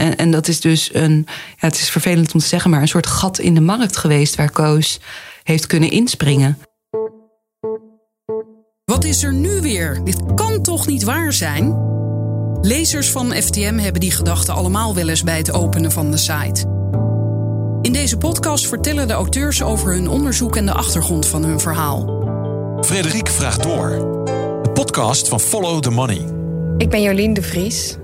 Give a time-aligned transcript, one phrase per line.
[0.00, 2.88] en, en dat is dus een, ja, het is vervelend om te zeggen, maar een
[2.88, 5.00] soort gat in de markt geweest waar Koos
[5.42, 6.58] heeft kunnen inspringen.
[8.84, 10.00] Wat is er nu weer?
[10.04, 11.88] Dit kan toch niet waar zijn?
[12.60, 16.78] Lezers van FTM hebben die gedachten allemaal wel eens bij het openen van de site.
[17.82, 22.18] In deze podcast vertellen de auteurs over hun onderzoek en de achtergrond van hun verhaal.
[22.80, 23.88] Frederik vraagt door.
[24.62, 26.24] De podcast van Follow the Money.
[26.78, 27.96] Ik ben Jolien de Vries.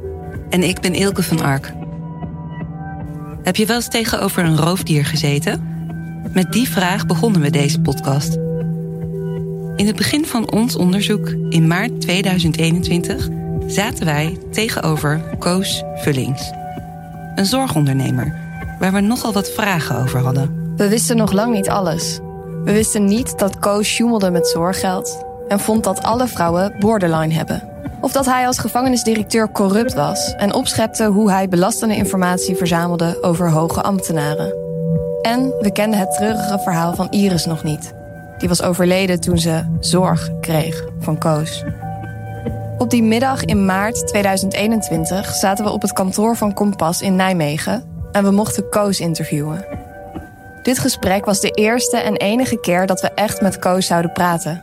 [0.50, 1.72] En ik ben Ilke van Ark.
[3.46, 5.68] Heb je wel eens tegenover een roofdier gezeten?
[6.32, 8.34] Met die vraag begonnen we deze podcast.
[9.76, 13.28] In het begin van ons onderzoek in maart 2021
[13.66, 16.50] zaten wij tegenover Koos Vullings.
[17.34, 18.34] Een zorgondernemer
[18.78, 20.74] waar we nogal wat vragen over hadden.
[20.76, 22.18] We wisten nog lang niet alles.
[22.64, 27.75] We wisten niet dat Koos sjoemelde met zorggeld en vond dat alle vrouwen borderline hebben.
[28.06, 33.50] Of dat hij als gevangenisdirecteur corrupt was en opschepte hoe hij belastende informatie verzamelde over
[33.50, 34.54] hoge ambtenaren.
[35.22, 37.94] En we kenden het treurige verhaal van Iris nog niet.
[38.38, 41.64] Die was overleden toen ze zorg kreeg van Koos.
[42.78, 47.84] Op die middag in maart 2021 zaten we op het kantoor van Kompas in Nijmegen
[48.12, 49.66] en we mochten Koos interviewen.
[50.62, 54.62] Dit gesprek was de eerste en enige keer dat we echt met Koos zouden praten.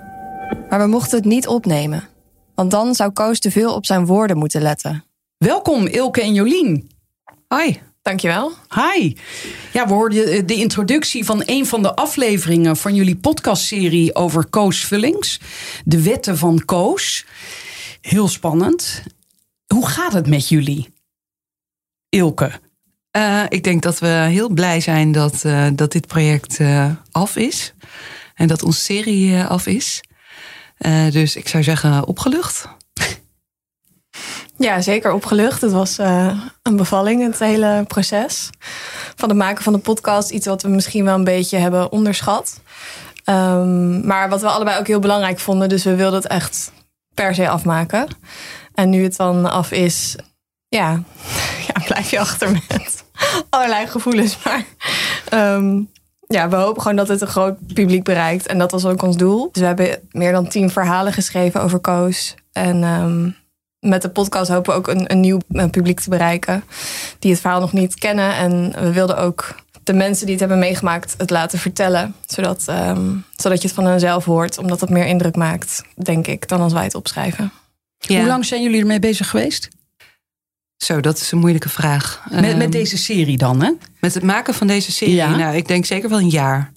[0.70, 2.12] Maar we mochten het niet opnemen,
[2.56, 5.04] want dan zou Koos te veel op zijn woorden moeten letten.
[5.38, 6.92] Welkom Ilke en Jolien.
[7.48, 7.82] Hoi.
[8.04, 8.52] Dankjewel.
[8.70, 9.16] Hi.
[9.74, 14.86] Ja, we hoorden de introductie van een van de afleveringen van jullie podcastserie over Koos
[14.86, 15.40] Vullings.
[15.86, 17.26] De wetten van Koos.
[18.02, 19.04] Heel spannend.
[19.68, 20.94] Hoe gaat het met jullie?
[22.10, 22.52] Ilke.
[23.18, 27.36] Uh, ik denk dat we heel blij zijn dat, uh, dat dit project uh, af
[27.36, 27.74] is.
[28.36, 30.04] En dat onze serie af is.
[31.12, 32.68] Dus ik zou zeggen opgelucht.
[34.58, 35.62] Ja, zeker opgelucht.
[35.62, 35.98] Het was
[36.62, 38.50] een bevalling, het hele proces.
[39.16, 40.30] Van het maken van de podcast.
[40.30, 42.62] Iets wat we misschien wel een beetje hebben onderschat.
[43.26, 45.70] Um, maar wat we allebei ook heel belangrijk vonden.
[45.70, 46.72] Dus we wilden het echt
[47.14, 48.08] per se afmaken.
[48.74, 50.16] En nu het dan af is,
[50.68, 51.04] ja,
[51.68, 53.04] ja blijf je achter met
[53.50, 54.38] allerlei gevoelens.
[54.44, 54.66] Maar
[55.56, 55.92] um,
[56.34, 58.48] ja, we hopen gewoon dat het een groot publiek bereikt.
[58.48, 59.50] En dat was ook ons doel.
[59.52, 62.36] Dus we hebben meer dan tien verhalen geschreven over Koos.
[62.52, 63.36] En um,
[63.80, 65.40] met de podcast hopen we ook een, een nieuw
[65.72, 66.64] publiek te bereiken.
[67.20, 68.36] Die het verhaal nog niet kennen.
[68.36, 72.16] En we wilden ook de mensen die het hebben meegemaakt het laten vertellen.
[72.26, 74.58] Zodat, um, zodat je het van henzelf hoort.
[74.58, 77.52] Omdat dat meer indruk maakt, denk ik, dan als wij het opschrijven.
[77.98, 78.18] Ja.
[78.18, 79.70] Hoe lang zijn jullie ermee bezig geweest?
[80.84, 82.24] Zo, dat is een moeilijke vraag.
[82.32, 83.72] Met, met deze serie dan, hè?
[84.00, 85.16] Met het maken van deze serie?
[85.16, 85.36] Ja.
[85.36, 86.72] Nou, ik denk zeker wel een jaar.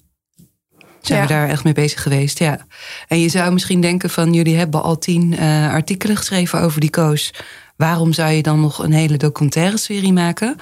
[1.01, 1.27] Zijn ja.
[1.27, 2.65] we daar echt mee bezig geweest, ja.
[3.07, 4.33] En je zou misschien denken van...
[4.33, 7.33] jullie hebben al tien uh, artikelen geschreven over die koos.
[7.75, 10.55] Waarom zou je dan nog een hele documentaire serie maken?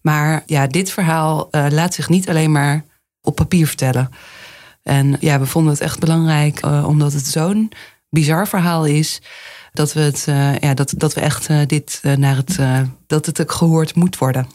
[0.00, 2.84] Maar ja, dit verhaal uh, laat zich niet alleen maar
[3.20, 4.10] op papier vertellen.
[4.82, 7.72] En ja, we vonden het echt belangrijk, uh, omdat het zo'n
[8.10, 9.20] bizar verhaal is
[9.72, 12.58] dat we, het, uh, ja, dat, dat we echt uh, dit uh, naar het,
[13.06, 14.46] dat het ook gehoord moet worden.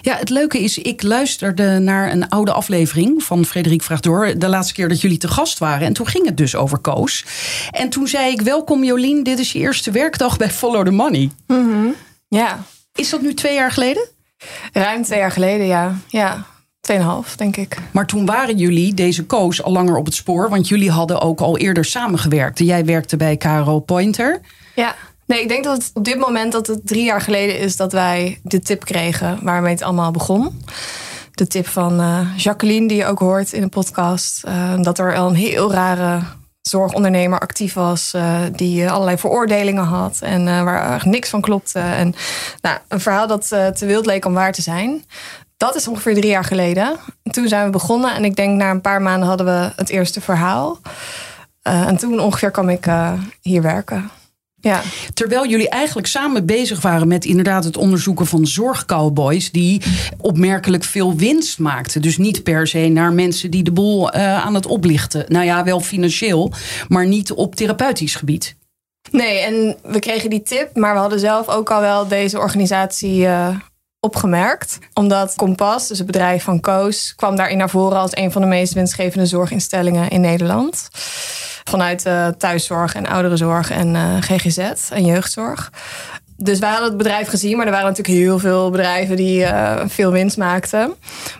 [0.00, 4.38] Ja, het leuke is, ik luisterde naar een oude aflevering van Frederik Vraagt Door.
[4.38, 5.86] De laatste keer dat jullie te gast waren.
[5.86, 7.24] En toen ging het dus over Koos.
[7.70, 11.30] En toen zei ik, welkom Jolien, dit is je eerste werkdag bij Follow the Money.
[11.46, 11.94] Mm -hmm.
[12.28, 12.64] Ja.
[12.94, 14.08] Is dat nu twee jaar geleden?
[14.72, 15.96] Ruim twee jaar geleden, ja.
[16.08, 16.46] Ja,
[16.82, 17.76] tweeënhalf, denk ik.
[17.90, 20.48] Maar toen waren jullie, deze Koos, al langer op het spoor.
[20.48, 22.58] Want jullie hadden ook al eerder samengewerkt.
[22.58, 24.40] Jij werkte bij Caro Pointer.
[24.74, 24.94] Ja.
[25.26, 27.92] Nee, ik denk dat het op dit moment dat het drie jaar geleden is dat
[27.92, 30.62] wij de tip kregen waarmee het allemaal begon.
[31.32, 34.42] De tip van uh, Jacqueline, die je ook hoort in de podcast.
[34.46, 36.20] Uh, dat er al een heel rare
[36.62, 41.78] zorgondernemer actief was, uh, die allerlei veroordelingen had en waar niks van klopte.
[41.78, 42.14] En
[42.60, 45.04] nou, een verhaal dat te wild leek om waar te zijn.
[45.62, 46.96] Dat is ongeveer drie jaar geleden.
[47.22, 50.20] Toen zijn we begonnen en ik denk na een paar maanden hadden we het eerste
[50.20, 50.78] verhaal.
[51.68, 54.10] Uh, en toen ongeveer kwam ik uh, hier werken.
[54.60, 54.82] Ja.
[55.14, 59.82] Terwijl jullie eigenlijk samen bezig waren met inderdaad het onderzoeken van zorgcowboys die
[60.20, 62.02] opmerkelijk veel winst maakten.
[62.02, 65.24] Dus niet per se naar mensen die de boel uh, aan het oplichten.
[65.28, 66.52] Nou ja, wel financieel,
[66.88, 68.56] maar niet op therapeutisch gebied.
[69.10, 73.26] Nee, en we kregen die tip, maar we hadden zelf ook al wel deze organisatie
[74.04, 74.78] opgemerkt.
[74.92, 78.48] Omdat Kompas, dus het bedrijf van Koos, kwam daarin naar voren als een van de
[78.48, 80.88] meest winstgevende zorginstellingen in Nederland.
[81.64, 84.58] Vanuit uh, thuiszorg en ouderenzorg en uh, GGZ
[84.90, 85.72] en jeugdzorg.
[86.36, 89.80] Dus wij hadden het bedrijf gezien, maar er waren natuurlijk heel veel bedrijven die uh,
[89.86, 90.94] veel winst maakten.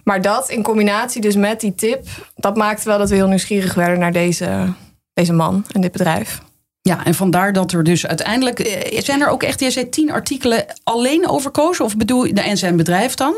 [0.04, 3.74] Maar dat in combinatie dus met die tip, dat maakte wel dat we heel nieuwsgierig
[3.74, 4.72] werden naar deze,
[5.14, 6.40] deze man en dit bedrijf.
[6.82, 8.58] Ja, en vandaar dat er dus uiteindelijk.
[8.58, 11.80] eh, Zijn er ook echt, jij zei tien artikelen alleen over Koos?
[11.80, 13.34] Of bedoel je, en zijn bedrijf dan?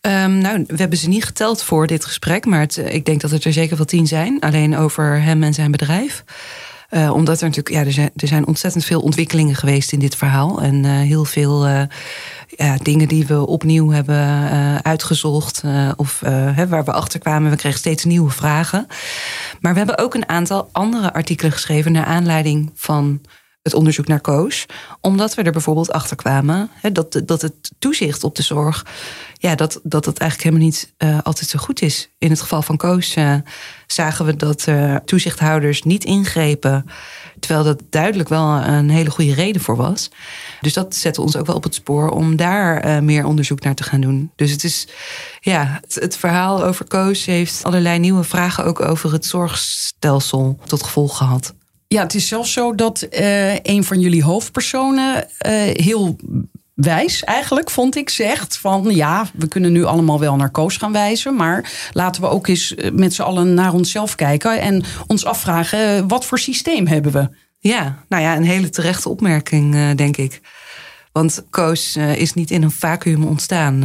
[0.00, 3.20] Ehm, nou, we hebben ze niet geteld voor dit gesprek, maar het, eh, ik denk
[3.20, 4.40] dat het er zeker wel tien zijn.
[4.40, 6.24] Alleen over hem en zijn bedrijf.
[6.88, 10.16] Eh, omdat er natuurlijk, ja, er zijn, er zijn ontzettend veel ontwikkelingen geweest in dit
[10.16, 10.62] verhaal.
[10.62, 11.82] En eh, heel veel eh,
[12.48, 14.16] ja, dingen die we opnieuw hebben
[14.84, 15.62] uitgezocht.
[15.96, 16.20] of
[16.68, 17.50] waar we achter kwamen.
[17.50, 18.86] We kregen steeds nieuwe vragen.
[19.60, 23.20] Maar we hebben ook een aantal andere artikelen geschreven naar aanleiding van
[23.66, 24.66] het onderzoek naar Koos.
[25.00, 28.86] Omdat we er bijvoorbeeld achter kwamen dat, dat het toezicht op de zorg.
[29.38, 32.08] Ja, dat, dat het eigenlijk helemaal niet eh, altijd zo goed is.
[32.18, 33.34] In het geval van Koos eh,
[33.86, 36.86] zagen we dat eh, toezichthouders niet ingrepen.
[37.40, 40.10] Terwijl dat duidelijk wel een hele goede reden voor was.
[40.60, 43.82] Dus dat zette ons ook wel op het spoor om daar meer onderzoek naar te
[43.82, 44.32] gaan doen.
[44.36, 44.88] Dus het is,
[45.40, 50.82] ja, het, het verhaal over Koos heeft allerlei nieuwe vragen ook over het zorgstelsel tot
[50.82, 51.54] gevolg gehad.
[51.88, 55.52] Ja, het is zelfs zo dat eh, een van jullie hoofdpersonen eh,
[55.84, 56.16] heel
[56.74, 60.92] wijs eigenlijk, vond ik, zegt van ja, we kunnen nu allemaal wel naar Koos gaan
[60.92, 65.24] wijzen, maar laten we ook eens eh, met z'n allen naar onszelf kijken en ons
[65.24, 67.28] afvragen wat voor systeem hebben we?
[67.58, 70.40] Ja, nou ja, een hele terechte opmerking, denk ik.
[71.12, 73.84] Want Koos is niet in een vacuüm ontstaan.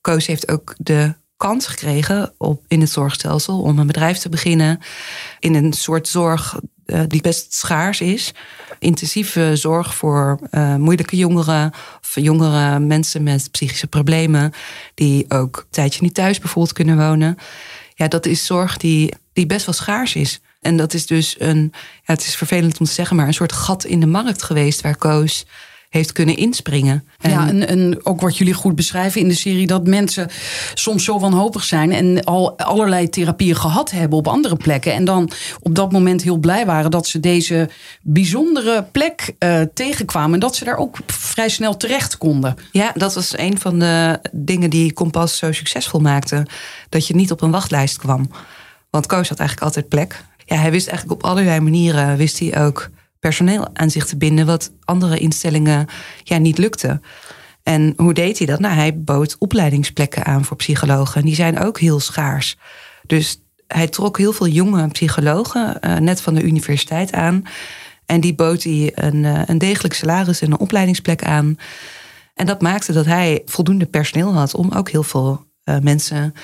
[0.00, 4.80] Koos heeft ook de kans gekregen op, in het zorgstelsel om een bedrijf te beginnen.
[5.38, 6.58] In een soort zorg
[7.06, 8.32] die best schaars is.
[8.78, 11.72] Intensieve zorg voor eh, moeilijke jongeren.
[12.00, 14.52] Of jongere mensen met psychische problemen.
[14.94, 17.36] Die ook een tijdje niet thuis bijvoorbeeld kunnen wonen.
[17.94, 20.40] Ja, dat is zorg die, die best wel schaars is.
[20.60, 23.52] En dat is dus een, ja, het is vervelend om te zeggen, maar een soort
[23.52, 25.46] gat in de markt geweest waar Koos
[25.88, 27.04] heeft kunnen inspringen.
[27.18, 30.28] En Ja, en, en ook wat jullie goed beschrijven in de serie, dat mensen
[30.74, 34.92] soms zo wanhopig zijn en al allerlei therapieën gehad hebben op andere plekken.
[34.92, 35.30] En dan
[35.60, 37.68] op dat moment heel blij waren dat ze deze
[38.02, 40.34] bijzondere plek eh, tegenkwamen.
[40.34, 42.56] En dat ze daar ook vrij snel terecht konden.
[42.72, 46.46] Ja, dat was een van de dingen die Kompas zo succesvol maakte.
[46.88, 48.30] Dat je niet op een wachtlijst kwam.
[48.90, 50.24] Want Koos had eigenlijk altijd plek.
[50.44, 54.46] Ja, hij wist eigenlijk op allerlei manieren wist hij ook personeel aan zich te binden,
[54.46, 55.86] wat andere instellingen
[56.22, 57.00] ja, niet lukte.
[57.62, 58.60] En hoe deed hij dat?
[58.60, 61.20] Nou, hij bood opleidingsplekken aan voor psychologen.
[61.20, 62.56] En die zijn ook heel schaars.
[63.06, 67.42] Dus hij trok heel veel jonge psychologen, eh, net van de universiteit aan.
[68.06, 71.56] En die bood hij een, eh, een degelijk salaris en een opleidingsplek aan.
[72.34, 76.34] En dat maakte dat hij voldoende personeel had om ook heel veel eh, mensen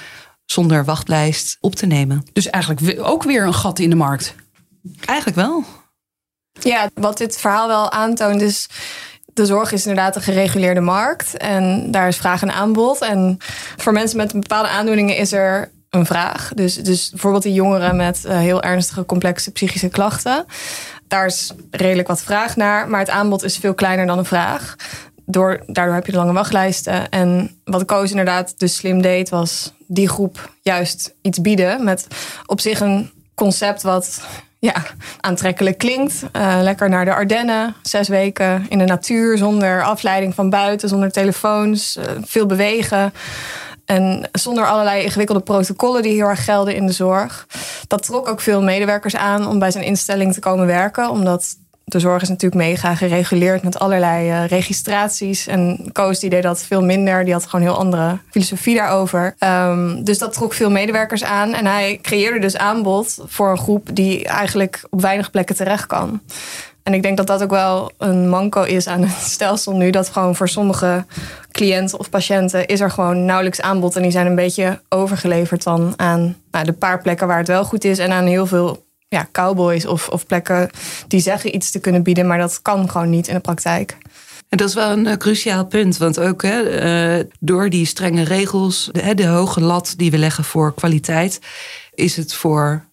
[0.44, 2.22] zonder wachtlijst op te nemen.
[2.32, 4.34] Dus eigenlijk ook weer een gat in de markt.
[5.04, 5.64] Eigenlijk wel.
[6.60, 8.68] Ja, wat dit verhaal wel aantoont is...
[9.32, 11.36] de zorg is inderdaad een gereguleerde markt.
[11.36, 13.00] En daar is vraag en aanbod.
[13.00, 13.38] En
[13.76, 16.52] voor mensen met bepaalde aandoeningen is er een vraag.
[16.54, 20.44] Dus, dus bijvoorbeeld die jongeren met eh, heel ernstige, complexe psychische klachten.
[21.08, 22.88] Daar is redelijk wat vraag naar.
[22.88, 24.76] Maar het aanbod is veel kleiner dan de vraag.
[25.26, 27.08] Door, daardoor heb je de lange wachtlijsten.
[27.08, 29.28] En wat Koos inderdaad dus slim deed...
[29.28, 31.84] was die groep juist iets bieden...
[31.84, 32.06] met
[32.46, 34.20] op zich een concept wat
[34.64, 34.82] ja,
[35.20, 36.24] aantrekkelijk klinkt.
[36.32, 39.38] Eh, lekker naar de Ardennen, zes weken in de natuur...
[39.38, 43.12] zonder afleiding van buiten, zonder telefoons, eh, veel bewegen...
[43.84, 47.46] En zonder allerlei ingewikkelde protocollen die heel erg gelden in de zorg.
[47.86, 51.10] Dat trok ook veel medewerkers aan om bij zijn instelling te komen werken.
[51.10, 55.46] Omdat de zorg is natuurlijk mega gereguleerd met allerlei eh, registraties.
[55.46, 57.24] En Koos die deed dat veel minder.
[57.24, 59.34] Die had gewoon heel andere filosofie daarover.
[59.38, 61.54] Ehm, dus dat trok veel medewerkers aan.
[61.54, 66.20] En hij creëerde dus aanbod voor een groep die eigenlijk op weinig plekken terecht kan.
[66.82, 69.90] En ik denk dat dat ook wel een manco is aan het stelsel nu.
[69.90, 71.04] Dat gewoon voor sommige
[71.50, 73.96] cliënten of patiënten is er gewoon nauwelijks aanbod.
[73.96, 77.64] En die zijn een beetje overgeleverd dan aan nou, de paar plekken waar het wel
[77.64, 77.98] goed is.
[77.98, 80.70] En aan heel veel ja, cowboys of, of plekken
[81.08, 82.26] die zeggen iets te kunnen bieden.
[82.26, 83.96] Maar dat kan gewoon niet in de praktijk.
[84.48, 85.96] En dat is wel een eh, cruciaal punt.
[85.96, 90.44] Want ook hè, eh, door die strenge regels, de, de hoge lat die we leggen
[90.44, 91.40] voor kwaliteit,
[91.94, 92.84] is het voor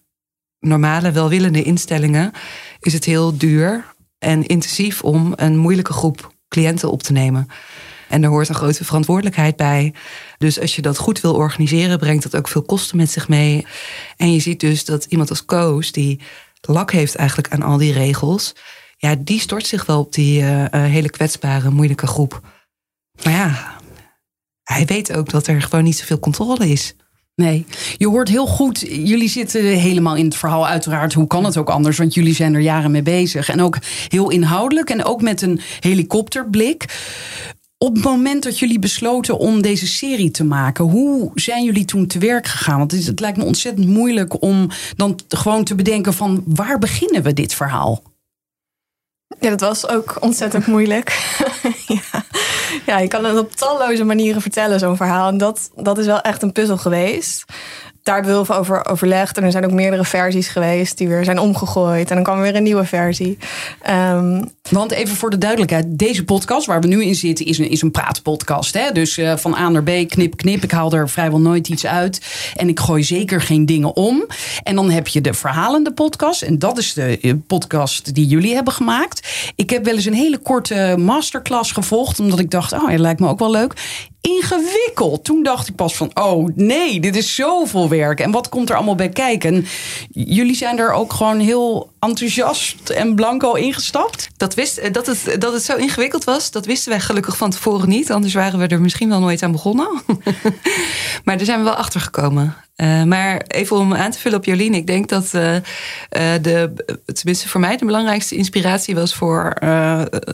[0.60, 2.32] normale, welwillende instellingen
[2.80, 3.84] is het heel duur
[4.18, 7.48] en intensief om een moeilijke groep cliënten op te nemen.
[8.12, 9.94] En daar hoort een grote verantwoordelijkheid bij.
[10.38, 13.66] Dus als je dat goed wil organiseren, brengt dat ook veel kosten met zich mee.
[14.16, 16.20] En je ziet dus dat iemand als Koos, die
[16.60, 18.54] lak heeft eigenlijk aan al die regels,
[18.96, 22.40] ja, die stort zich wel op die eh, eh, hele kwetsbare, moeilijke groep.
[23.22, 23.76] Maar ja,
[24.62, 26.94] hij weet ook dat er gewoon niet zoveel controle is.
[27.34, 27.66] Nee,
[27.96, 28.80] je hoort heel goed.
[28.80, 31.12] Jullie zitten helemaal in het verhaal, uiteraard.
[31.12, 31.98] Hoe kan het ook anders?
[31.98, 33.48] Want jullie zijn er jaren mee bezig.
[33.48, 33.78] En ook
[34.08, 36.84] heel inhoudelijk en ook met een helikopterblik.
[37.82, 42.06] Op het moment dat jullie besloten om deze serie te maken, hoe zijn jullie toen
[42.06, 42.78] te werk gegaan?
[42.78, 47.32] Want het, lijkt me ontzettend moeilijk om dan gewoon te bedenken van waar beginnen we
[47.32, 48.02] dit verhaal?
[49.40, 51.36] Ja, dat was ook ontzettend moeilijk.
[51.86, 52.24] ja.
[52.86, 55.28] ja, je kan het op talloze manieren vertellen, zo'n verhaal.
[55.28, 57.44] En dat, dat is wel echt een puzzel geweest
[58.02, 59.36] daar hebben we heel veel over overlegd.
[59.36, 62.08] En er zijn ook meerdere versies geweest die weer zijn omgegooid.
[62.08, 63.38] En dan kwam er weer een nieuwe versie.
[63.90, 67.70] Um, Want even voor de duidelijkheid: deze podcast waar we nu in zitten is een,
[67.70, 68.74] is een praatpodcast.
[68.74, 68.92] Hè?
[68.92, 70.62] Dus uh, van A naar B, knip, knip.
[70.62, 72.20] Ik haal er vrijwel nooit iets uit.
[72.56, 74.26] En ik gooi zeker geen dingen om.
[74.62, 76.42] En dan heb je de verhalende podcast.
[76.42, 79.52] En dat is de eh, podcast die jullie hebben gemaakt.
[79.54, 82.20] Ik heb wel eens een hele korte masterclass gevolgd.
[82.20, 83.74] Omdat ik dacht, oh, het lijkt me ook wel leuk
[84.22, 85.24] ingewikkeld.
[85.24, 88.20] Toen dacht ik pas van, oh nee, dit is zoveel werk.
[88.20, 89.66] En wat komt er allemaal bij kijken?
[90.10, 94.28] jullie zijn er ook gewoon heel enthousiast en blanco ingestapt?
[94.36, 97.50] Dat, wist, eh, dat, het, dat het zo ingewikkeld was, dat wisten wij gelukkig van
[97.50, 98.10] tevoren niet.
[98.10, 99.88] Anders waren we er misschien wel nooit aan begonnen.
[101.24, 102.56] maar daar zijn we wel achter gekomen.
[102.82, 104.74] Uh, maar even om aan te vullen op Jolien.
[104.74, 105.56] Ik denk dat uh,
[106.40, 106.72] de,
[107.04, 109.56] tenminste voor mij de belangrijkste inspiratie was voor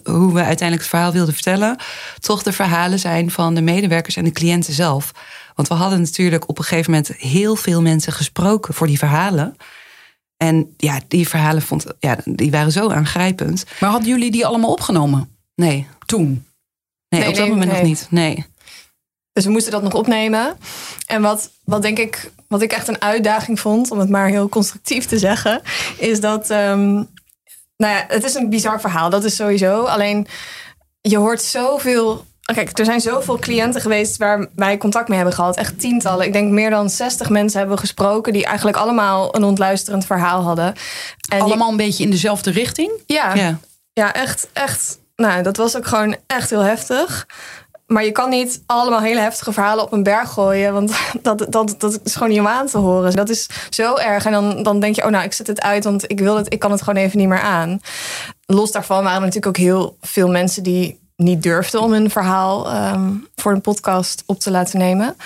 [0.05, 1.77] hoe we uiteindelijk het verhaal wilden vertellen.
[2.19, 5.13] Toch de verhalen zijn van de medewerkers en de cliënten zelf.
[5.55, 9.57] Want we hadden natuurlijk op een gegeven moment heel veel mensen gesproken voor die verhalen.
[10.37, 13.65] En ja, die verhalen vond, ja, die waren zo aangrijpend.
[13.81, 15.37] Maar hadden jullie die allemaal opgenomen?
[15.55, 15.87] Nee.
[16.07, 16.45] Toen?
[17.09, 18.07] Nee, op dat moment nog niet.
[18.11, 18.47] Nee.
[19.39, 20.59] Dus we moesten dat nog opnemen.
[21.07, 24.49] En wat, wat denk ik, wat ik echt een uitdaging vond, om het maar heel
[24.49, 25.63] constructief te zeggen,
[25.99, 26.51] is dat.
[26.51, 27.09] Um,
[27.77, 29.85] nou ja, het is een bizar verhaal, dat is sowieso.
[29.85, 30.27] Alleen
[31.01, 35.57] je hoort zoveel Kijk, er zijn zoveel cliënten geweest waar wij contact mee hebben gehad.
[35.57, 36.27] Echt tientallen.
[36.27, 38.33] Ik denk meer dan 60 mensen hebben gesproken.
[38.33, 40.75] die eigenlijk allemaal een ontluisterend verhaal hadden.
[41.29, 42.93] En allemaal een beetje in dezelfde richting?
[43.07, 43.59] Ja, ja.
[43.93, 44.99] ja echt, echt.
[45.17, 47.27] Nou, dat was ook gewoon echt heel heftig.
[47.89, 50.73] Maar je kan niet allemaal hele heftige verhalen op een berg gooien.
[50.73, 50.93] Want
[51.23, 53.17] dat, dat, dat is gewoon niet om aan te horen.
[53.17, 54.25] Dat is zo erg.
[54.25, 56.53] En dan, dan denk je, oh nou, ik zet het uit, want ik wil het,
[56.53, 57.81] ik kan het gewoon even niet meer aan.
[58.47, 62.71] Los daarvan waren er natuurlijk ook heel veel mensen die niet durfde om een verhaal
[62.71, 65.17] ehm, voor een podcast op te laten nemen.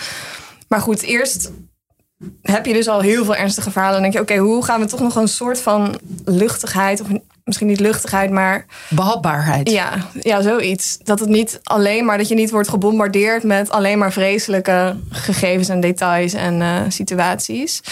[0.69, 1.50] Maar goed, eerst
[2.42, 3.97] heb je dus al heel veel ernstige verhalen.
[3.97, 7.07] En denk je, oké, hoe gaan we toch nog een soort van luchtigheid, of
[7.45, 8.67] misschien niet luchtigheid, maar.
[8.89, 9.71] Behapbaarheid.
[9.71, 10.99] Ja, ja, zoiets.
[11.03, 15.69] Dat het niet alleen maar, dat je niet wordt gebombardeerd met alleen maar vreselijke gegevens
[15.69, 17.83] en details en uh, situaties.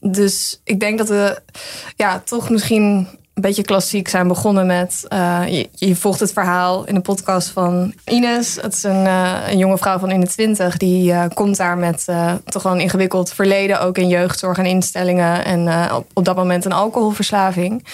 [0.00, 1.40] Dus ik denk dat we
[1.96, 5.04] ja, toch misschien een beetje klassiek zijn begonnen met...
[5.12, 8.58] Uh, je, je, volgt het verhaal in de podcast van Ines.
[8.60, 10.76] Het is een, uh, een jonge vrouw van in de twintig.
[10.76, 12.06] Die uh, komt daar met
[12.44, 13.80] toch wel een ingewikkeld verleden...
[13.80, 15.44] ook in jeugdzorg en instellingen.
[15.44, 17.84] En op, op, dat moment een alcoholverslaving.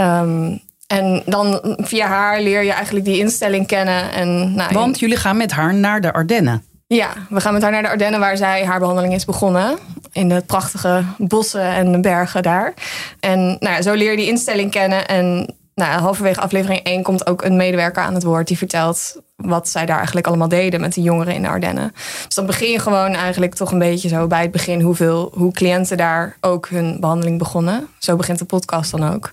[0.00, 4.12] Um, en dan via haar leer je eigenlijk die instelling kennen.
[4.12, 6.64] En, nou, Want jullie gaan met haar naar de Ardennen.
[6.86, 9.78] Ja, we gaan met haar naar de Ardennen waar zij haar behandeling is begonnen.
[10.12, 12.74] In de prachtige bossen en de bergen daar.
[13.20, 15.06] En nou ja, zo leer je die instelling kennen.
[15.06, 19.68] En nou, halverwege aflevering 1 komt ook een medewerker aan het woord die vertelt wat
[19.68, 21.92] zij daar eigenlijk allemaal deden met de jongeren in de Ardennen.
[22.24, 25.52] Dus dan begin je gewoon eigenlijk toch een beetje zo bij het begin hoeveel, hoe
[25.52, 27.88] cliënten daar ook hun behandeling begonnen.
[27.98, 29.32] Zo begint de podcast dan ook.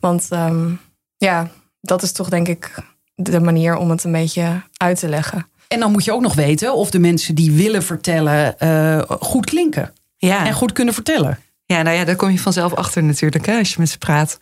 [0.00, 0.80] Want um,
[1.16, 1.48] ja,
[1.80, 2.74] dat is toch denk ik
[3.14, 5.46] de manier om het een beetje uit te leggen.
[5.68, 9.46] En dan moet je ook nog weten of de mensen die willen vertellen uh, goed
[9.46, 9.92] klinken.
[10.16, 10.46] Ja.
[10.46, 11.38] En goed kunnen vertellen.
[11.70, 14.38] Ja, nou ja, daar kom je vanzelf achter natuurlijk hè, als je met ze praat.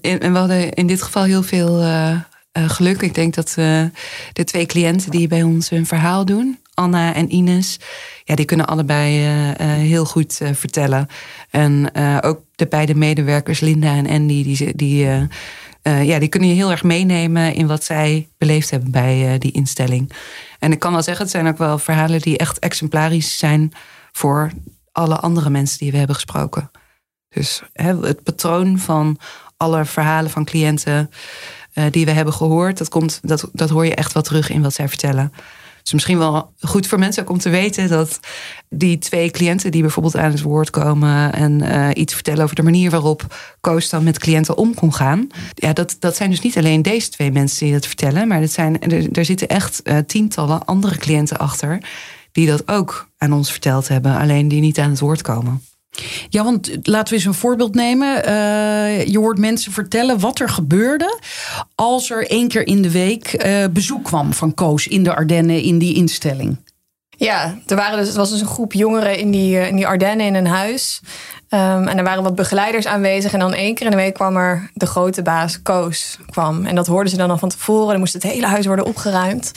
[0.00, 2.20] En, we hadden in dit geval heel veel uh, uh,
[2.52, 3.02] geluk.
[3.02, 3.52] Ik denk dat
[4.32, 7.78] de twee cliënten die bij ons hun verhaal doen, Anna en Ines,
[8.24, 9.12] ja, die kunnen allebei
[9.62, 11.08] heel goed vertellen.
[11.50, 15.06] En ook de beide medewerkers, Linda en Andy, die, die
[15.86, 19.38] uh, ja, die kunnen je heel erg meenemen in wat zij beleefd hebben bij uh,
[19.38, 20.12] die instelling.
[20.58, 23.72] En ik kan wel zeggen, het zijn ook wel verhalen die echt exemplarisch zijn
[24.12, 24.50] voor
[24.96, 26.70] alle andere mensen die we hebben gesproken.
[27.28, 29.18] Dus hè, het patroon van
[29.56, 31.10] alle verhalen van cliënten
[31.74, 34.62] uh, die we hebben gehoord, dat, komt, dat, dat hoor je echt wel terug in
[34.62, 35.32] wat zij vertellen
[35.86, 38.20] is misschien wel goed voor mensen ook om te weten dat
[38.68, 42.62] die twee cliënten die bijvoorbeeld aan het woord komen en uh, iets vertellen over de
[42.62, 45.26] manier waarop Koos dan met cliënten om kon gaan.
[45.54, 48.50] Ja, dat, dat zijn dus niet alleen deze twee mensen die dat vertellen, maar dat
[48.50, 48.80] zijn,
[49.12, 51.78] er, zitten echt uh, tientallen andere cliënten achter
[52.36, 55.62] die dat ook aan ons verteld hebben, alleen die niet aan het woord komen.
[56.28, 58.16] Ja, want laten we eens een voorbeeld nemen.
[58.16, 61.20] Uh, je hoort mensen vertellen wat er gebeurde
[61.74, 65.62] als er één keer in de week uh, bezoek kwam van Koos in de Ardennen
[65.62, 66.56] in die instelling.
[67.16, 69.86] Ja, er waren dus, het was dus een groep jongeren in die, eh, in die
[69.86, 71.00] Ardennen in een huis.
[71.50, 73.32] Um, en er waren wat begeleiders aanwezig.
[73.32, 76.66] En dan één keer in de week kwam er de grote baas, Koos, kwam.
[76.66, 77.88] En dat hoorden ze dan al van tevoren.
[77.88, 79.52] Dan moest het hele huis worden opgeruimd.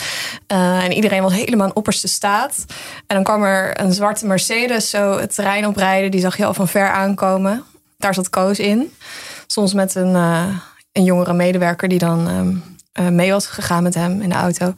[0.52, 2.66] Uh, en iedereen was helemaal in opperste staat.
[3.08, 6.12] En dan kwam er een zwarte Mercedes zo het terrein oprijden.
[6.12, 7.64] Die zag je al van ver aankomen.
[7.98, 8.94] Daar zat Koos in.
[9.48, 10.48] Soms met een, uh,
[10.92, 12.56] een jongere medewerker die dan ehm,
[13.00, 14.76] eh, mee was gegaan met hem in de auto.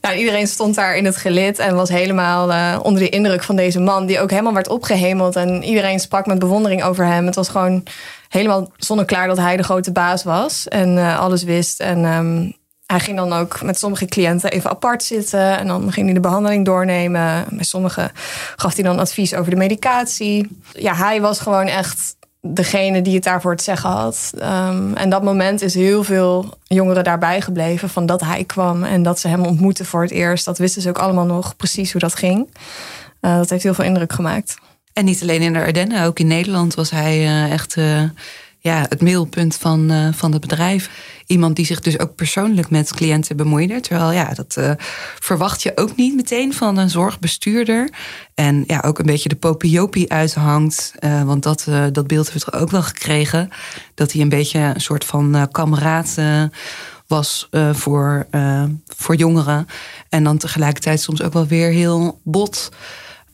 [0.00, 3.56] Nou, iedereen stond daar in het gelid en was helemaal uh, onder de indruk van
[3.56, 5.36] deze man, die ook helemaal werd opgehemeld.
[5.36, 7.26] En iedereen sprak met bewondering over hem.
[7.26, 7.82] Het was gewoon
[8.28, 11.80] helemaal zonneklaar dat hij de grote baas was en uh, alles wist.
[11.80, 15.58] En um, hij ging dan ook met sommige cliënten even apart zitten.
[15.58, 17.44] En dan ging hij de behandeling doornemen.
[17.50, 18.10] Bij sommigen
[18.56, 20.58] gaf hij dan advies over de medicatie.
[20.72, 22.16] Ja, hij was gewoon echt
[22.46, 24.30] degene die het daarvoor te zeggen had.
[24.34, 29.02] Um, en dat moment is heel veel jongeren daarbij gebleven van dat hij kwam en
[29.02, 30.44] dat ze hem ontmoetten voor het eerst.
[30.44, 32.48] Dat wisten ze ook allemaal nog precies hoe dat ging.
[33.20, 34.54] Uh, dat heeft heel veel indruk gemaakt.
[34.92, 38.02] En niet alleen in de Ardennen, ook in Nederland was hij uh, echt uh,
[38.58, 40.90] ja, het middelpunt van, van het bedrijf.
[41.26, 43.80] Iemand die zich dus ook persoonlijk met cliënten bemoeide.
[43.80, 44.76] Terwijl ja, dat
[45.18, 47.90] verwacht je ook niet meteen van een zorgbestuurder.
[48.34, 50.94] En ja, ook een beetje de popiopie uithangt.
[51.24, 53.50] want dat, dat beeld hebben we ook wel gekregen.
[53.94, 56.14] Dat hij een beetje een soort van kameraad
[57.06, 58.26] was voor,
[58.96, 59.66] voor jongeren.
[60.08, 62.68] En dan tegelijkertijd soms ook wel weer heel bot.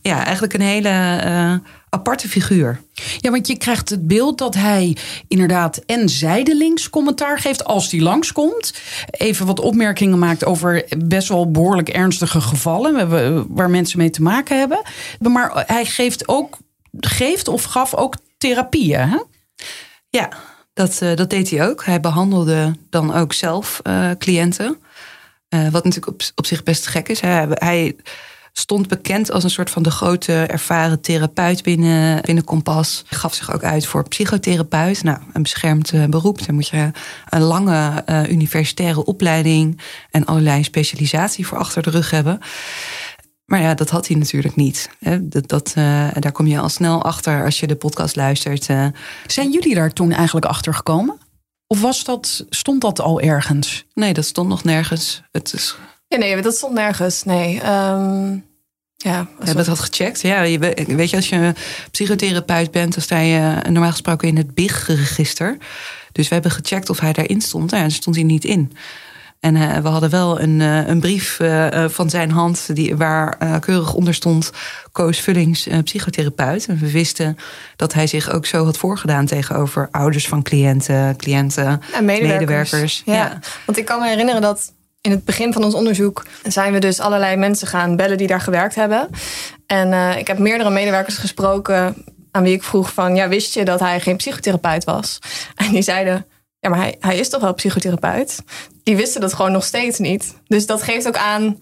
[0.03, 2.81] Ja, eigenlijk een hele aparte figuur.
[3.19, 4.97] Ja, want je krijgt het beeld dat hij
[5.29, 8.75] inderdaad en zijdelings commentaar geeft als hij langskomt.
[9.11, 13.09] Even wat opmerkingen maakt over best wel behoorlijk ernstige gevallen
[13.55, 14.83] waar mensen mee te maken hebben.
[15.19, 16.59] Maar hij geeft ook,
[17.01, 19.09] geeft of gaf ook therapieën.
[19.09, 19.19] Hè?
[20.09, 20.29] Ja,
[20.73, 21.85] dat, uh, dat deed hij ook.
[21.85, 24.79] Hij behandelde dan ook zelf uh, cliënten.
[25.55, 27.21] Uh, wat natuurlijk op, op zich best gek is.
[27.21, 27.97] Hij, hij,
[28.53, 33.05] stond bekend als een soort van de grote ervaren therapeut binnen, binnen Kompas.
[33.07, 35.03] Gaf zich ook uit voor psychotherapeut.
[35.03, 36.47] Nou, een beschermd beroep.
[36.47, 36.91] Dan moet je
[37.29, 39.81] een lange universitaire opleiding
[40.11, 42.39] en allerlei specialisatie voor achter de rug hebben.
[43.45, 44.91] Maar ja, dat had hij natuurlijk niet.
[45.21, 48.65] Dat, dat, uh, daar kom je al snel achter als je de podcast luistert.
[49.27, 51.19] Zijn jullie daar toen eigenlijk achter gekomen?
[51.67, 53.85] Of was dat, stond dat al ergens?
[53.95, 55.23] Nee, dat stond nog nergens.
[55.31, 55.77] Het is...
[56.11, 57.25] ja, nee, dat stond nergens.
[57.25, 57.55] Nee.
[57.55, 58.45] Um,
[58.97, 60.21] ja, we hebben dat gecheckt.
[60.21, 61.53] Ja, je, weet je, als je
[61.91, 65.57] psychotherapeut bent, dan sta je normaal gesproken in het BIG-register.
[66.13, 67.71] Dus we hebben gecheckt of hij daarin stond.
[67.71, 68.73] Nou, daar stond hij niet in.
[69.41, 73.59] En uh, we hadden wel een, uh, een brief uh, van zijn hand die, waar
[73.61, 74.51] keurig onder stond
[74.93, 76.67] Koos Vullings, psychotherapeut.
[76.67, 77.37] En we wisten
[77.77, 82.41] dat hij zich ook zo had voorgedaan tegenover ouders van cliënten, cliënten, en medewerkers.
[82.41, 83.03] medewerkers.
[83.05, 83.15] Ja.
[83.15, 86.79] ja, want ik kan me herinneren dat in het begin van ons onderzoek zijn we
[86.79, 89.09] dus allerlei mensen gaan bellen die daar gewerkt hebben.
[89.67, 93.81] En ik heb meerdere medewerkers gesproken aan wie ik vroeg van, ja, wist je dat
[93.81, 95.19] hij geen psychotherapeut was?
[95.55, 96.27] En die zeiden,
[96.59, 98.43] ja, maar hij, hij is toch wel psychotherapeut?
[98.83, 100.35] Die wisten dat gewoon nog steeds niet.
[100.47, 101.59] Dus dat geeft ook aan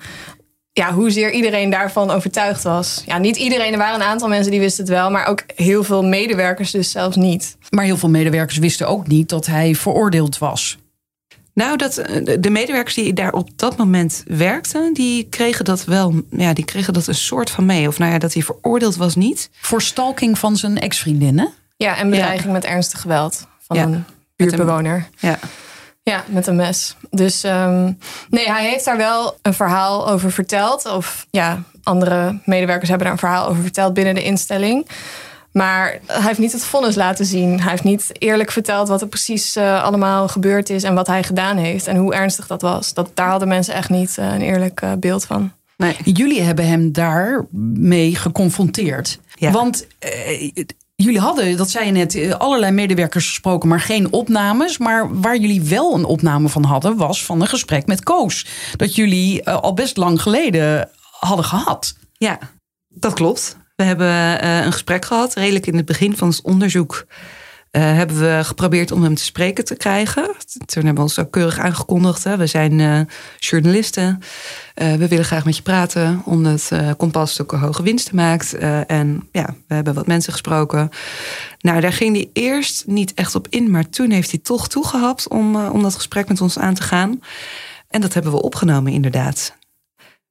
[0.73, 3.03] ja, hoezeer iedereen daarvan overtuigd was.
[3.07, 5.85] Ja, niet iedereen, er waren een aantal mensen die wisten het wel, maar ook heel
[5.85, 7.57] veel medewerkers dus zelfs niet.
[7.71, 10.79] Maar heel veel medewerkers wisten ook niet dat hij veroordeeld was.
[11.59, 11.95] Nou, dat,
[12.41, 16.93] de medewerkers die daar op dat moment werkten, die kregen dat wel, ja, die kregen
[16.93, 17.89] dat een soort van mee.
[17.89, 19.51] Of nou ja, dat hij veroordeeld was niet.
[19.61, 21.53] Voor stalking van zijn ex-vriendinnen?
[21.77, 22.53] Ja, en bedreiging ja.
[22.53, 23.83] met ernstig geweld van ja.
[23.83, 24.05] een
[24.37, 25.09] buurtbewoner.
[25.19, 25.39] Ja.
[26.03, 26.97] Ja, met een mes.
[27.11, 27.99] Dus um,
[28.31, 30.87] nee, hij heeft daar wel een verhaal over verteld.
[30.87, 34.87] Of ja, andere medewerkers hebben daar een verhaal over verteld binnen de instelling.
[35.59, 37.61] Maar hij heeft niet het vonnis laten zien.
[37.61, 41.23] Hij heeft niet eerlijk verteld wat er precies uh, allemaal gebeurd is en wat hij
[41.23, 42.95] gedaan heeft en hoe ernstig dat was.
[42.95, 45.53] Dat, daar hadden mensen echt niet uh, een eerlijk uh, beeld van.
[45.77, 45.97] Nee.
[46.05, 49.19] Jullie hebben hem daarmee geconfronteerd.
[49.35, 49.51] Ja.
[49.51, 49.87] Want
[51.03, 54.79] Jullie hadden, dat zei je net, allerlei medewerkers gesproken, maar geen opnames.
[54.79, 58.47] Maar waar jullie wel een opname van hadden, was van een gesprek met Koos.
[58.77, 61.95] Dat jullie uh, al best lang geleden hadden gehad.
[62.13, 62.39] Ja,
[62.89, 63.57] dat klopt.
[63.79, 67.07] We hebben uh, een gesprek gehad, redelijk in het begin van ons onderzoek.
[67.73, 70.25] Uh, hebben we geprobeerd om hem te spreken te krijgen.
[70.65, 72.25] Toen hebben we ons ook keurig aangekondigd.
[72.25, 72.37] Hè.
[72.37, 73.01] We zijn uh,
[73.39, 74.23] journalisten.
[74.75, 78.55] We willen graag met je praten, omdat Kompas ook een hoge winsten maakt.
[78.87, 80.89] en ja, we hebben wat mensen gesproken.
[81.61, 85.29] Nou, daar ging hij eerst niet echt op in, maar toen heeft hij toch toegehapt
[85.29, 87.21] om, om dat gesprek met ons aan te gaan.
[87.89, 89.58] En dat hebben we opgenomen, inderdaad.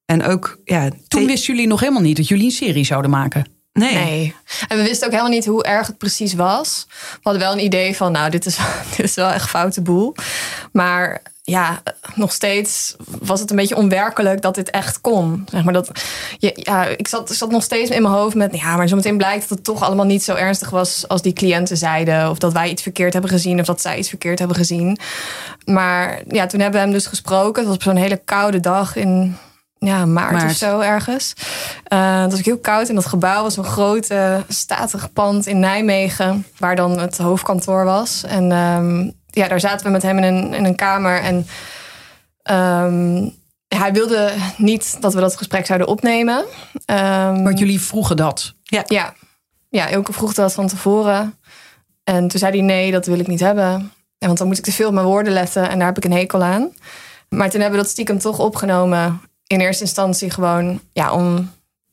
[0.08, 0.90] En ook, ja.
[1.08, 3.46] Toen wisten jullie nog helemaal niet dat jullie een serie zouden maken.
[3.74, 3.94] Nee.
[3.94, 4.36] nee.
[4.68, 6.86] En we wisten ook helemaal niet hoe erg het precies was.
[6.88, 8.58] We hadden wel een idee van, nou, dit is,
[8.96, 10.16] dit is wel echt foute boel.
[10.72, 11.82] Maar ja,
[12.16, 15.48] nog steeds was het een beetje onwerkelijk dat dit echt kon.
[15.52, 15.92] Zeg maar dat,
[16.38, 19.58] ja, ik zat, zat nog steeds in mijn hoofd met, ja, maar zometeen blijkt dat
[19.58, 22.30] het toch allemaal niet zo ernstig was als die cliënten zeiden.
[22.30, 24.98] Of dat wij iets verkeerd hebben gezien of dat zij iets verkeerd hebben gezien.
[25.66, 27.60] Maar ja, toen hebben we hem dus gesproken.
[27.60, 29.38] Het was op zo'n hele koude dag in
[29.80, 31.34] ja, maart, maart, of zo ergens.
[31.94, 36.46] Uh, het was heel koud en dat gebouw was een grote statig pand in Nijmegen,
[36.58, 38.24] waar dan het hoofdkantoor was.
[38.24, 41.22] En um, ja, daar zaten we met hem in een, in een kamer.
[41.22, 41.48] En
[42.42, 43.30] ehm,
[43.68, 46.46] hij wilde niet dat we dat gesprek zouden opnemen.
[46.86, 48.54] Um, Want jullie vroegen dat?
[48.64, 48.84] Ja.
[48.86, 49.14] Ja,
[49.70, 51.40] ja Ilke vroeg dat van tevoren.
[52.04, 53.92] En toen zei hij nee, dat wil ik niet hebben.
[54.18, 56.12] Want dan moet ik te veel op mijn woorden letten en daar heb ik een
[56.12, 56.72] hekel aan.
[57.30, 59.22] Maar toen hebben we dat stiekem toch opgenomen.
[59.48, 61.52] In eerste instantie gewoon ja, om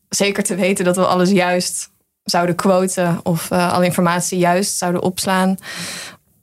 [0.09, 1.90] zeker te weten dat we alles juist
[2.23, 5.57] zouden quoten of uh, alle informatie juist zouden opslaan.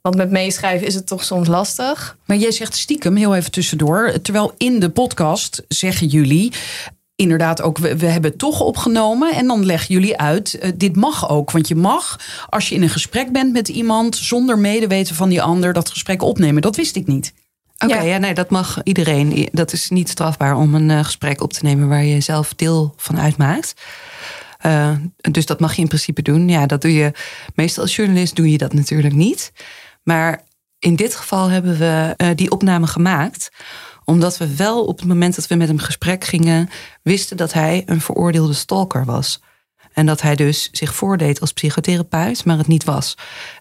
[0.00, 2.16] Want met meeschrijven is het toch soms lastig.
[2.24, 4.20] Maar jij zegt stiekem, heel even tussendoor.
[4.22, 6.52] Terwijl in de podcast zeggen jullie
[7.16, 9.34] inderdaad ook, we, we, hebben toch opgenomen.
[9.34, 11.50] En dan leggen jullie uit, uh, dit mag ook.
[11.50, 15.42] Want je mag, als je in een gesprek bent met iemand, zonder medeweten van die
[15.42, 16.62] ander, dat gesprek opnemen.
[16.62, 17.32] Dat wist ik niet.
[17.82, 18.12] Oké, okay, ja.
[18.12, 18.18] ja.
[18.18, 19.48] nee, dat mag iedereen.
[19.52, 22.94] Dat is niet strafbaar om een uh, gesprek op te nemen waar je zelf deel
[22.96, 23.74] van uitmaakt.
[24.66, 24.90] Uh,
[25.30, 26.48] dus dat mag je in principe doen.
[26.48, 27.12] Ja, dat doe je
[27.54, 29.52] meestal als journalist doe je dat natuurlijk niet.
[30.02, 30.42] Maar
[30.78, 33.50] in dit geval hebben we uh, die opname gemaakt
[34.04, 36.68] omdat we wel op het moment dat we met hem gesprek gingen,
[37.02, 39.40] wisten dat hij een veroordeelde stalker was.
[39.94, 43.14] En dat hij dus zich voordeed als psychotherapeut, maar het niet was.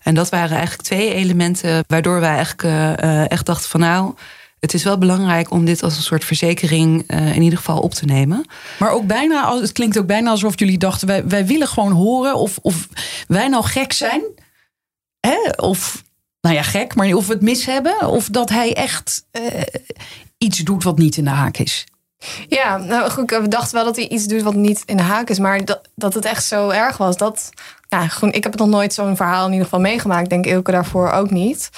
[0.03, 4.13] En dat waren eigenlijk twee elementen waardoor wij eigenlijk uh, echt dachten van nou,
[4.59, 7.93] het is wel belangrijk om dit als een soort verzekering uh, in ieder geval op
[7.93, 8.45] te nemen.
[8.79, 12.35] Maar ook bijna, het klinkt ook bijna alsof jullie dachten, wij, wij willen gewoon horen
[12.35, 12.87] of, of
[13.27, 14.21] wij nou gek zijn.
[15.19, 15.49] Hè?
[15.55, 16.03] Of,
[16.41, 18.07] nou ja, gek, maar of we het mis hebben.
[18.07, 19.61] Of dat hij echt uh,
[20.37, 21.85] iets doet wat niet in de haak is.
[22.47, 25.29] Ja, nou goed, we dachten wel dat hij iets doet wat niet in de haak
[25.29, 25.39] is.
[25.39, 27.49] Maar dat, dat het echt zo erg was, dat...
[27.89, 30.29] Nou, ik heb nog nooit zo'n verhaal in ieder geval meegemaakt.
[30.29, 31.69] Denk Ilke daarvoor ook niet.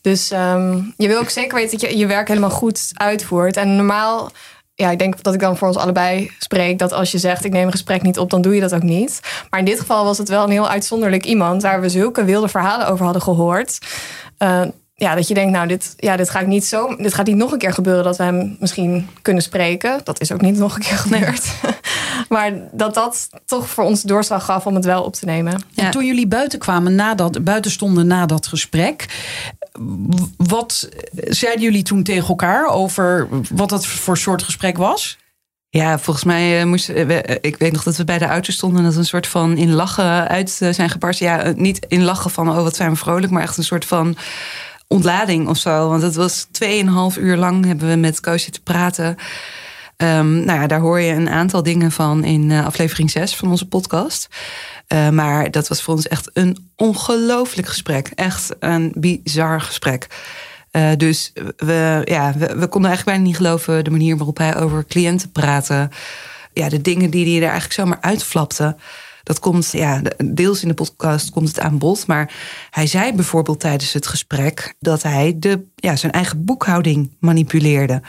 [0.00, 3.56] Dus um, je wil ook zeker weten dat je je werk helemaal goed uitvoert.
[3.56, 4.30] En normaal,
[4.74, 6.78] ja, ik denk dat ik dan voor ons allebei spreek...
[6.78, 8.82] dat als je zegt, ik neem een gesprek niet op, dan doe je dat ook
[8.82, 9.20] niet.
[9.50, 11.62] Maar in dit geval was het wel een heel uitzonderlijk iemand...
[11.62, 13.78] waar we zulke wilde verhalen over hadden gehoord...
[14.38, 14.62] Uh,
[15.00, 17.52] ja, dat je denkt, nou, dit, ja, dit, gaat niet zo, dit gaat niet nog
[17.52, 20.00] een keer gebeuren dat we hem misschien kunnen spreken.
[20.04, 21.54] Dat is ook niet nog een keer gebeurd.
[22.28, 25.62] maar dat dat toch voor ons doorslag gaf om het wel op te nemen.
[25.70, 25.84] Ja.
[25.84, 29.06] En toen jullie buiten kwamen, na dat, buiten stonden na dat gesprek.
[30.36, 35.18] Wat zeiden jullie toen tegen elkaar over wat dat voor soort gesprek was?
[35.68, 37.28] Ja, volgens mij uh, moesten we.
[37.28, 39.26] Uh, ik weet nog dat we bij de auto stonden en dat we een soort
[39.26, 41.26] van in lachen uit zijn gebarsten.
[41.26, 44.16] Ja, niet in lachen van oh wat zijn we vrolijk, maar echt een soort van
[44.92, 45.88] ontlading of zo.
[45.88, 49.16] Want het was tweeënhalf uur lang hebben we met Koos te praten.
[49.96, 53.50] Um, nou ja, daar hoor je een aantal dingen van in uh, aflevering 6 van
[53.50, 54.28] onze podcast.
[54.88, 58.10] Uh, maar dat was voor ons echt een ongelooflijk gesprek.
[58.14, 60.06] Echt een bizar gesprek.
[60.72, 64.56] Uh, dus we, ja, we, we, konden eigenlijk bijna niet geloven de manier waarop hij
[64.56, 65.88] over cliënten praatte.
[66.52, 68.76] Ja, de dingen die hij er eigenlijk zomaar uitflapte.
[69.22, 72.06] Dat komt, ja, deels in de podcast komt het aan bod.
[72.06, 72.32] Maar
[72.70, 78.02] hij zei bijvoorbeeld tijdens het gesprek dat hij de, ja, zijn eigen boekhouding manipuleerde.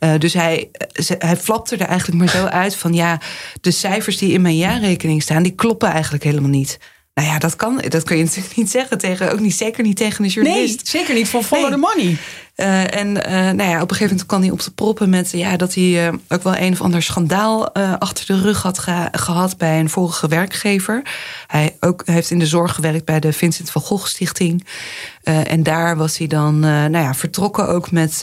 [0.00, 0.70] Uh, dus hij,
[1.18, 3.20] hij flapte er eigenlijk maar zo uit van ja,
[3.60, 6.78] de cijfers die in mijn jaarrekening staan, die kloppen eigenlijk helemaal niet.
[7.14, 9.96] Nou ja, dat kan, dat kun je natuurlijk niet zeggen tegen, ook niet, zeker niet
[9.96, 10.76] tegen een journalist.
[10.76, 11.80] Nee, zeker niet van follow nee.
[11.80, 12.16] the money.
[12.56, 15.30] Uh, en uh, nou ja, op een gegeven moment kwam hij op de proppen met
[15.30, 19.08] ja, dat hij uh, ook wel een of ander schandaal achter de rug had ge
[19.12, 21.02] gehad bij een vorige werkgever.
[21.46, 24.66] Hij ook, heeft in de zorg gewerkt bij de Vincent van Gogh Stichting.
[25.22, 28.22] en daar was hij dan nou ja, vertrokken ook met,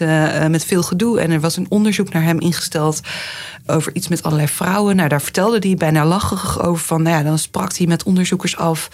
[0.50, 1.20] met veel gedoe.
[1.20, 3.00] En er was een onderzoek naar hem ingesteld
[3.66, 4.96] over iets met allerlei vrouwen.
[4.96, 8.58] Nou, daar vertelde hij bijna lachig over van, nou ja, dan sprak hij met onderzoekers
[8.58, 8.90] af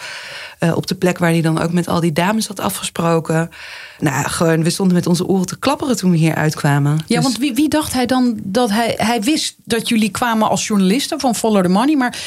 [0.74, 3.50] op de plek waar hij dan ook met al die dames had afgesproken.
[4.00, 6.98] Nou, gewoon, we stonden met onze oren te klapperen toen we hier uitkwamen.
[7.08, 7.24] Ja, dus...
[7.24, 8.94] want wie, wie, dacht hij dan dat hij...
[8.98, 11.96] Hij wist dat jullie kwamen als journalisten van Follow the Money.
[11.96, 12.18] Maar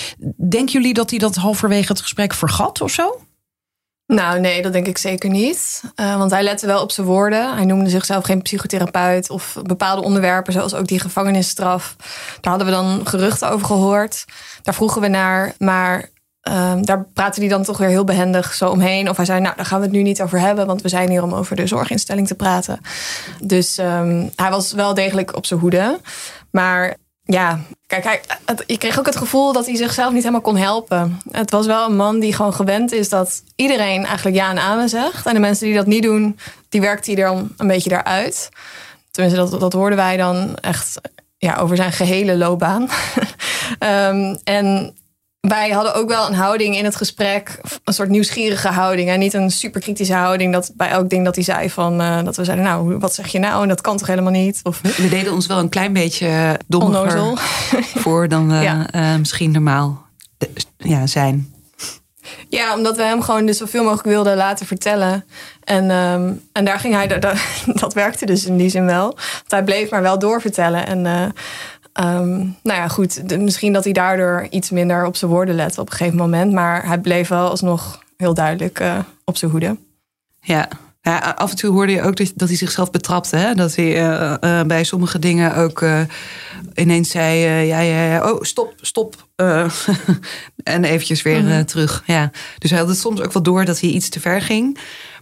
[0.48, 3.20] denken jullie dat hij dat halverwege het gesprek vergat of zo?
[4.06, 5.82] Nou, nee, dat denk ik zeker niet.
[5.96, 7.54] Uh, want hij lette wel op zijn woorden.
[7.54, 11.96] Hij noemde zichzelf geen psychotherapeut of bepaalde onderwerpen, zoals ook die gevangenisstraf.
[12.40, 14.24] Daar hadden we dan geruchten over gehoord.
[14.62, 15.54] Daar vroegen we naar.
[15.58, 16.08] Maar
[16.48, 19.08] Um, daar praatte hij dan toch weer heel behendig zo omheen.
[19.08, 21.10] Of hij zei, nou, daar gaan we het nu niet over hebben, want we zijn
[21.10, 22.80] hier om over de zorginstelling te praten.
[23.42, 26.00] Dus um, hij was wel degelijk op zijn hoede.
[26.50, 28.20] Maar ja, kijk, hij,
[28.66, 31.20] je kreeg ook het gevoel dat hij zichzelf niet helemaal kon helpen.
[31.30, 34.88] Het was wel een man die gewoon gewend is dat iedereen eigenlijk ja en amen
[34.88, 35.26] zegt.
[35.26, 38.48] En de mensen die dat niet doen, die werkt hij dan een beetje daaruit.
[39.10, 41.00] Tenminste, dat, dat hoorden wij dan echt
[41.38, 42.88] ja, over zijn gehele loopbaan.
[43.80, 44.96] um, en
[45.48, 49.08] wij hadden ook wel een houding in het gesprek, een soort nieuwsgierige houding.
[49.10, 52.36] En niet een superkritische houding dat bij elk ding dat hij zei van uh, dat
[52.36, 53.62] we zeiden, nou, wat zeg je nou?
[53.62, 54.60] En dat kan toch helemaal niet?
[54.62, 57.38] Of, we deden ons wel een klein beetje dommer
[58.02, 58.94] voor dan we ja.
[58.94, 60.06] uh, misschien normaal
[60.76, 61.52] ja, zijn.
[62.48, 65.24] Ja, omdat we hem gewoon dus zoveel mogelijk wilden laten vertellen.
[65.64, 67.26] En, ehm, en daar ging hij, dat,
[67.66, 69.04] dat werkte dus in die zin wel.
[69.04, 70.86] Want hij bleef maar wel doorvertellen.
[70.86, 71.22] En uh,
[72.02, 75.96] nou ja, goed, misschien dat hij daardoor iets minder op zijn woorden lette op een
[75.96, 76.52] gegeven moment.
[76.52, 79.76] Maar hij bleef wel alsnog heel duidelijk uh, op zijn hoede.
[80.40, 80.68] Ja,
[81.00, 83.36] ja, af en toe hoorde je ook dat, dat hij zichzelf betrapte.
[83.36, 83.54] Hè?
[83.54, 85.84] Dat hij uh, uh, bij sommige dingen ook
[86.74, 89.28] ineens zei: ja, ja, ja, oh, stop, stop.
[90.62, 91.64] en eventjes weer mm.
[91.64, 92.02] terug.
[92.06, 92.30] Ja.
[92.58, 94.78] Dus hij had het soms ook wel door dat hij iets te ver ging.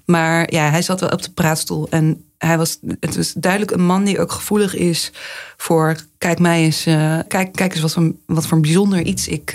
[0.06, 1.86] Maar ja, hij zat wel op de praatstoel.
[1.90, 5.12] En hij was, het was duidelijk een man die ook gevoelig is
[5.56, 6.82] voor: kijk, mij eens,
[7.28, 9.50] kijk, kijk eens wat voor, wat voor een bijzonder iets ik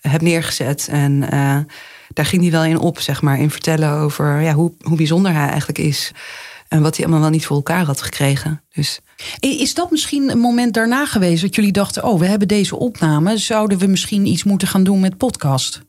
[0.00, 0.88] heb neergezet.
[0.90, 1.20] En
[2.08, 5.32] daar ging hij wel in op, zeg maar, in vertellen over ja, hoe, hoe bijzonder
[5.32, 6.12] hij eigenlijk is.
[6.68, 8.62] En wat hij allemaal wel niet voor elkaar had gekregen.
[8.72, 9.00] Dus.
[9.40, 13.38] Is dat misschien een moment daarna geweest dat jullie dachten: oh, we hebben deze opname,
[13.38, 15.80] zouden we misschien iets moeten gaan doen met podcast?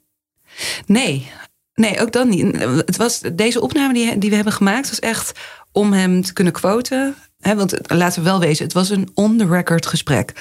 [0.85, 1.31] Nee,
[1.73, 2.57] nee, ook dan niet.
[2.85, 5.39] Het was, deze opname die, die we hebben gemaakt, was echt
[5.71, 7.15] om hem te kunnen quoten.
[7.39, 10.33] Want laten we wel wezen, het was een on-the-record gesprek.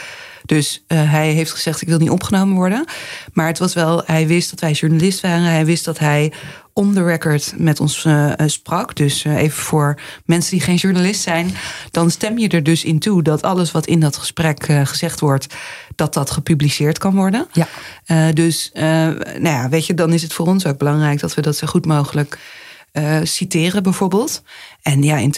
[0.45, 2.85] Dus uh, hij heeft gezegd: Ik wil niet opgenomen worden.
[3.33, 5.43] Maar het was wel, hij wist dat wij journalist waren.
[5.43, 6.33] Hij wist dat hij
[6.73, 8.97] on the record met ons uh, sprak.
[8.97, 11.55] Dus uh, even voor mensen die geen journalist zijn.
[11.91, 15.47] Dan stem je er dus in toe dat alles wat in dat gesprek gezegd wordt.
[15.95, 17.47] dat dat gepubliceerd kan worden.
[17.53, 18.33] Ja.
[18.33, 21.57] dus nou ja, weet je, dan is het voor ons ook belangrijk dat we dat
[21.57, 22.39] zo goed mogelijk
[22.93, 24.43] uh, citeren bijvoorbeeld.
[24.83, 25.35] En ja, in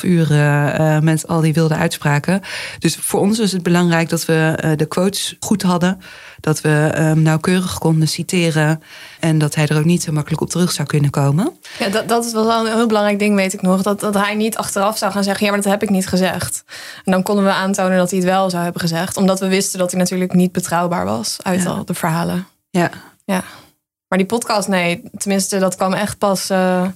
[0.00, 2.40] 2,5 uur uh, met al die wilde uitspraken.
[2.78, 6.00] Dus voor ons is het belangrijk dat we uh, de quotes goed hadden.
[6.40, 8.82] Dat we um, nauwkeurig konden citeren.
[9.20, 11.56] En dat hij er ook niet zo makkelijk op terug zou kunnen komen.
[11.78, 13.82] Ja, dat, dat was wel een heel belangrijk ding, weet ik nog.
[13.82, 16.64] Dat, dat hij niet achteraf zou gaan zeggen: Ja, maar dat heb ik niet gezegd.
[17.04, 19.16] En dan konden we aantonen dat hij het wel zou hebben gezegd.
[19.16, 21.68] Omdat we wisten dat hij natuurlijk niet betrouwbaar was uit ja.
[21.68, 22.46] al de verhalen.
[22.70, 22.90] Ja.
[23.24, 23.44] ja.
[24.08, 26.88] Maar die podcast, nee, tenminste, dat kwam echt pas uh,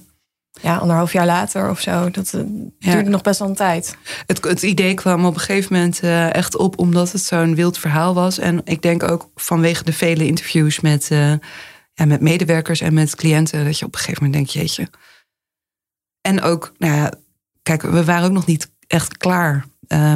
[0.61, 2.09] ja, anderhalf jaar later of zo.
[2.09, 2.41] Dat uh,
[2.79, 2.93] ja.
[2.93, 3.97] duurde nog best wel een tijd.
[4.25, 7.77] Het, het idee kwam op een gegeven moment uh, echt op omdat het zo'n wild
[7.77, 8.37] verhaal was.
[8.37, 11.07] En ik denk ook vanwege de vele interviews met,
[11.93, 14.89] ja, met medewerkers en met cliënten, dat je op een gegeven moment denkt, jeetje.
[16.21, 17.11] En ook, nou ja,
[17.63, 19.65] kijk, we waren ook nog niet echt klaar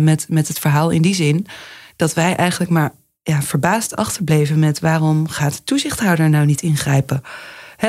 [0.02, 1.48] met, met het verhaal in die zin
[1.96, 2.92] dat wij eigenlijk maar
[3.28, 7.22] ja, verbaasd achterbleven met waarom gaat de toezichthouder nou niet ingrijpen.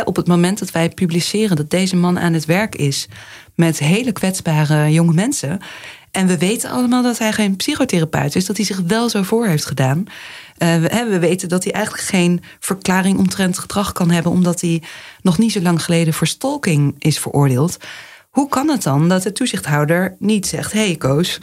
[0.04, 3.08] Op het moment dat wij publiceren dat deze man aan het werk is
[3.54, 5.60] met hele kwetsbare jonge mensen.
[6.10, 9.46] En we weten allemaal dat hij geen psychotherapeut is, dat hij zich wel zo voor
[9.46, 9.98] heeft gedaan.
[9.98, 14.82] Uh, we, we, weten dat hij eigenlijk geen verklaring omtrent gedrag kan hebben, omdat hij
[15.22, 17.76] nog niet zo lang geleden voor stalking is veroordeeld.
[18.30, 21.38] Hoe kan het dan dat de toezichthouder niet zegt: hé hey, Koos,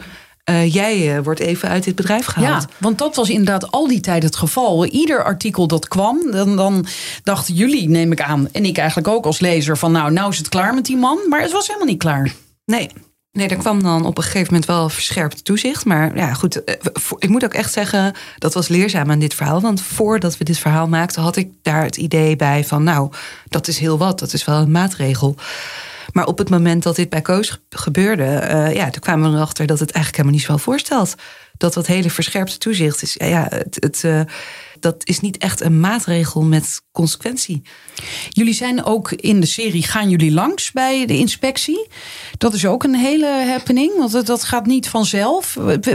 [0.50, 2.62] uh, jij uh, wordt even uit dit bedrijf gehaald.
[2.62, 4.86] Ja, want dat was inderdaad al die tijd het geval.
[4.86, 6.86] Ieder artikel dat kwam, dan, dan
[7.22, 10.38] dachten jullie, neem ik aan, en ik eigenlijk ook als lezer, van nou, nou is
[10.38, 11.18] het klaar met die man.
[11.28, 12.32] Maar het was helemaal niet klaar.
[12.64, 12.90] Nee.
[13.32, 15.84] Nee, er kwam dan op een gegeven moment wel verscherpt toezicht.
[15.84, 16.74] Maar ja, goed, eh,
[17.18, 19.60] ik moet ook echt zeggen, dat was leerzaam aan dit verhaal.
[19.60, 23.10] Want voordat we dit verhaal maakten, had ik daar het idee bij van, nou,
[23.48, 25.36] dat is heel wat, dat is wel een maatregel.
[26.12, 29.66] Maar op het moment dat dit bij Koos gebeurde, uh, ja, toen kwamen we erachter
[29.66, 31.14] dat het eigenlijk helemaal niet zo voorstelt.
[31.56, 33.14] Dat dat hele verscherpte toezicht is.
[33.18, 34.20] Ja, het, het uh,
[34.80, 37.62] dat is niet echt een maatregel met consequentie.
[38.28, 41.86] Jullie zijn ook in de serie Gaan jullie langs bij de inspectie?
[42.38, 45.54] Dat is ook een hele happening, want dat gaat niet vanzelf.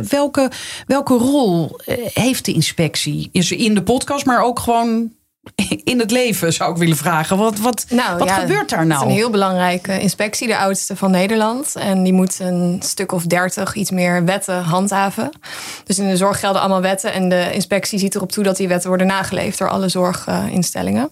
[0.10, 0.52] Welke,
[0.86, 3.30] welke rol eh, heeft de inspectie?
[3.32, 5.12] Is in de podcast, maar ook gewoon
[5.84, 7.38] in het leven, zou ik willen vragen.
[7.38, 9.00] Wat, wat, nou, wat gebeurt daar nou?
[9.00, 11.76] Het is een heel belangrijke inspectie, de oudste van Nederland.
[11.76, 15.32] En die moet een stuk of dertig iets meer wetten handhaven.
[15.84, 17.14] Dus in de zorg gelden allemaal wetten.
[17.14, 21.12] En de inspectie ziet erop toe dat die wetten worden nageleefd door alle zorginstellingen.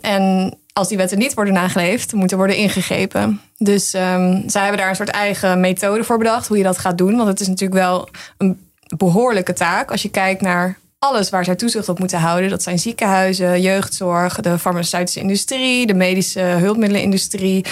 [0.00, 3.40] En als die wetten niet worden nageleefd, moeten worden ingegrepen.
[3.56, 6.98] Dus um, zij hebben daar een soort eigen methode voor bedacht, hoe je dat gaat
[6.98, 7.16] doen.
[7.16, 11.54] Want het is natuurlijk wel een behoorlijke taak als je kijkt naar alles waar zij
[11.54, 12.50] toezicht op moeten houden.
[12.50, 17.64] Dat zijn ziekenhuizen, jeugdzorg, de farmaceutische industrie, de medische hulpmiddelenindustrie.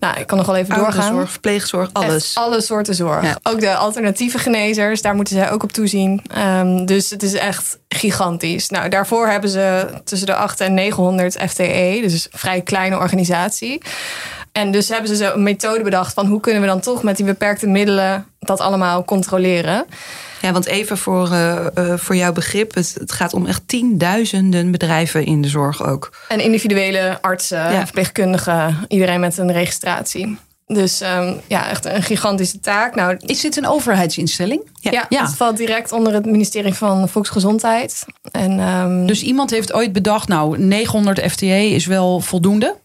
[0.00, 1.14] Nou, ik kan nog wel even doorgaan.
[1.14, 2.24] Zorg, verpleegzorg, alles.
[2.24, 3.38] Echt alle soorten zorg.
[3.42, 6.22] Ook de alternatieve genezers, daar moeten zij ook op toezien.
[6.38, 8.68] Um, dus het is echt gigantisch.
[8.68, 13.82] Nou, daarvoor hebben ze tussen de 8 en 900 FTE, dus een vrij kleine organisatie.
[14.52, 17.16] En dus hebben ze zo een methode bedacht van hoe kunnen we dan toch met
[17.16, 19.86] die beperkte middelen dat allemaal controleren.
[20.44, 24.70] Ja, want even voor, uh, uh, voor jouw begrip, het, het, gaat om echt tienduizenden
[24.70, 26.16] bedrijven in de zorg ook.
[26.28, 27.84] En individuele artsen, ja.
[27.84, 30.38] verpleegkundigen, iedereen met een registratie.
[30.66, 32.94] Dus um, ja, echt een gigantische taak.
[32.94, 34.62] Nou, is dit een overheidsinstelling?
[34.80, 38.04] Ja, ja, het valt direct onder het ministerie van Volksgezondheid.
[38.30, 42.76] En, um, dus iemand heeft ooit bedacht, nou, 900 FTE is wel voldoende?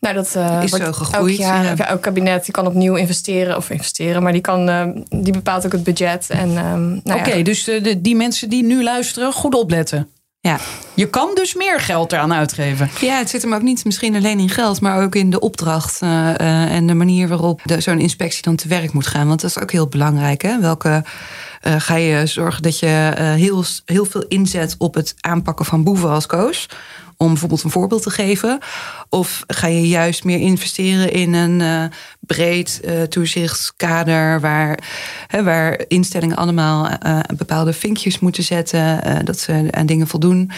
[0.00, 1.38] Nou, dat uh, is zo gegroeid.
[1.38, 1.88] Elk, jaar, ja.
[1.88, 5.72] elk kabinet die kan opnieuw investeren of investeren, maar die, kan, uh, die bepaalt ook
[5.72, 6.28] het budget.
[6.30, 6.52] Um,
[7.04, 10.08] nou Oké, dus de, die mensen die nu luisteren, goed opletten.
[10.40, 10.58] Ja.
[10.94, 12.90] Je kan dus meer geld eraan uitgeven.
[13.00, 16.02] Ja, het zit hem ook niet misschien alleen in geld, maar ook in de opdracht
[16.02, 19.28] uh, uh, en de manier waarop zo'n inspectie dan te werk moet gaan.
[19.28, 20.42] Want dat is ook heel belangrijk.
[20.42, 20.60] Hè?
[20.60, 21.04] Welke
[21.62, 26.10] uh, ga je zorgen dat je heel, heel veel inzet op het aanpakken van boeven
[26.10, 26.68] als koos?
[27.18, 28.58] Om bijvoorbeeld een voorbeeld te geven?
[29.08, 31.84] Of ga je juist meer investeren in een uh,
[32.20, 34.78] breed uh, toezichtskader waar,
[35.26, 40.50] hè, waar instellingen allemaal uh, bepaalde vinkjes moeten zetten, dat ze aan dingen voldoen.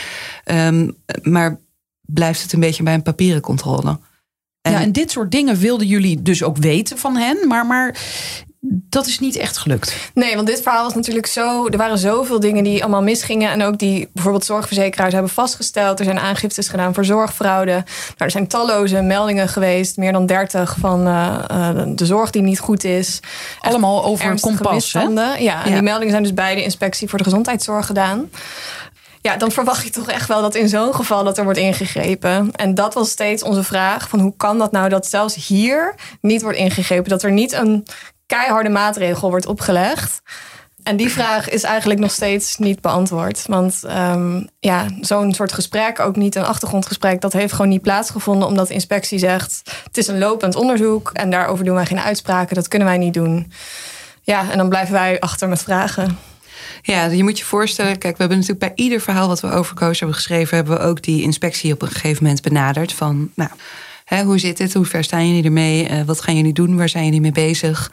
[0.45, 1.61] Um, maar
[2.01, 3.99] blijft het een beetje bij een papieren controle?
[4.61, 7.49] En ja, en dit soort dingen wilden jullie dus ook weten van hen.
[7.49, 7.97] Maar, maar
[8.63, 9.97] dat is niet echt gelukt.
[10.15, 11.67] Nee, want dit verhaal was natuurlijk zo.
[11.67, 13.51] Er waren zoveel dingen die allemaal misgingen.
[13.51, 15.99] En ook die bijvoorbeeld zorgverzekeraars hebben vastgesteld.
[15.99, 17.73] Er zijn aangiftes gedaan voor zorgfraude.
[17.73, 17.85] Nou,
[18.17, 19.97] er zijn talloze meldingen geweest.
[19.97, 23.21] Meer dan 30 van uh, de zorg die niet goed is.
[23.61, 24.93] Allemaal over kompas.
[24.93, 25.01] Hè?
[25.01, 25.63] Ja, en ja.
[25.65, 28.31] die meldingen zijn dus bij de inspectie voor de gezondheidszorg gedaan
[29.23, 32.51] ja, dan verwacht je toch echt wel dat in zo'n geval dat er wordt ingegrepen.
[32.53, 36.43] En dat was steeds onze vraag: van hoe kan dat nou dat zelfs hier niet
[36.43, 37.11] wordt ingegrepen?
[37.11, 37.87] Dat er niet een
[38.31, 40.23] keiharde maatregel wordt opgelegd.
[40.83, 43.45] En die vraag is eigenlijk nog steeds niet beantwoord.
[43.47, 48.49] Want um, ja, zo'n soort gesprek, ook niet een achtergrondgesprek, dat heeft gewoon niet plaatsgevonden.
[48.49, 52.55] Omdat de inspectie zegt: het is een lopend onderzoek en daarover doen wij geen uitspraken.
[52.55, 53.53] Dat kunnen wij niet doen.
[54.23, 56.19] Ja, en dan blijven wij achter met vragen.
[56.83, 59.75] Ja, je moet je voorstellen, kijk, we hebben natuurlijk bij ieder verhaal wat we over
[59.79, 62.93] hebben geschreven, hebben we ook die inspectie op een gegeven moment benaderd.
[62.93, 63.51] Van, nou,
[64.17, 64.75] hè, hoe zit het?
[64.75, 65.91] Hoe ver staan jullie ermee?
[65.91, 66.77] Uh, wat gaan jullie doen?
[66.77, 67.93] Waar zijn jullie mee bezig?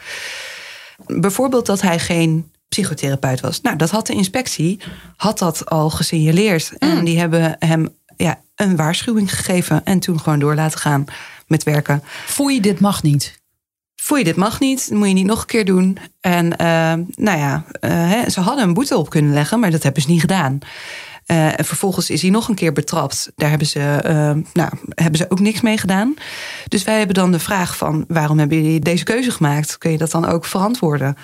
[1.06, 3.62] Bijvoorbeeld dat hij geen psychotherapeut was.
[3.62, 4.80] Nou, dat had de inspectie,
[5.15, 6.73] had dat al gesignaleerd.
[6.77, 7.06] En mm.
[7.06, 11.06] die hebben hem ja, een waarschuwing gegeven en toen gewoon door laten gaan
[11.47, 12.03] met werken.
[12.25, 13.41] Voel je dit mag niet?
[13.95, 15.97] Voel je dit mag niet, dat moet je niet nog een keer doen.
[16.21, 20.01] En uh, nou ja, uh, ze hadden een boete op kunnen leggen, maar dat hebben
[20.01, 20.60] ze niet gedaan.
[21.31, 23.31] Uh, en vervolgens is hij nog een keer betrapt.
[23.35, 23.99] Daar hebben ze,
[24.53, 26.13] nou, hebben ze ook niks mee gedaan.
[26.67, 28.05] Dus wij hebben dan de vraag van...
[28.07, 29.77] waarom hebben jullie deze keuze gemaakt?
[29.77, 31.17] Kun je dat dan ook verantwoorden?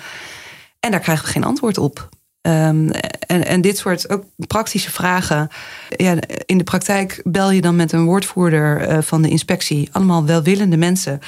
[0.80, 2.08] En daar krijgen we geen antwoord op.
[2.46, 2.90] Um,
[3.26, 5.48] en, en dit soort ook praktische vragen.
[5.96, 9.88] Ja, in de praktijk bel je dan met een woordvoerder uh, van de inspectie.
[9.92, 11.18] Allemaal welwillende mensen.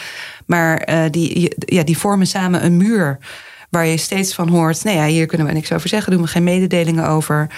[0.47, 3.19] Maar uh, die, ja, die vormen samen een muur.
[3.71, 4.85] Waar je steeds van hoort.
[4.85, 6.13] Nee, ja, hier kunnen we niks over zeggen.
[6.13, 7.51] Doen we geen mededelingen over.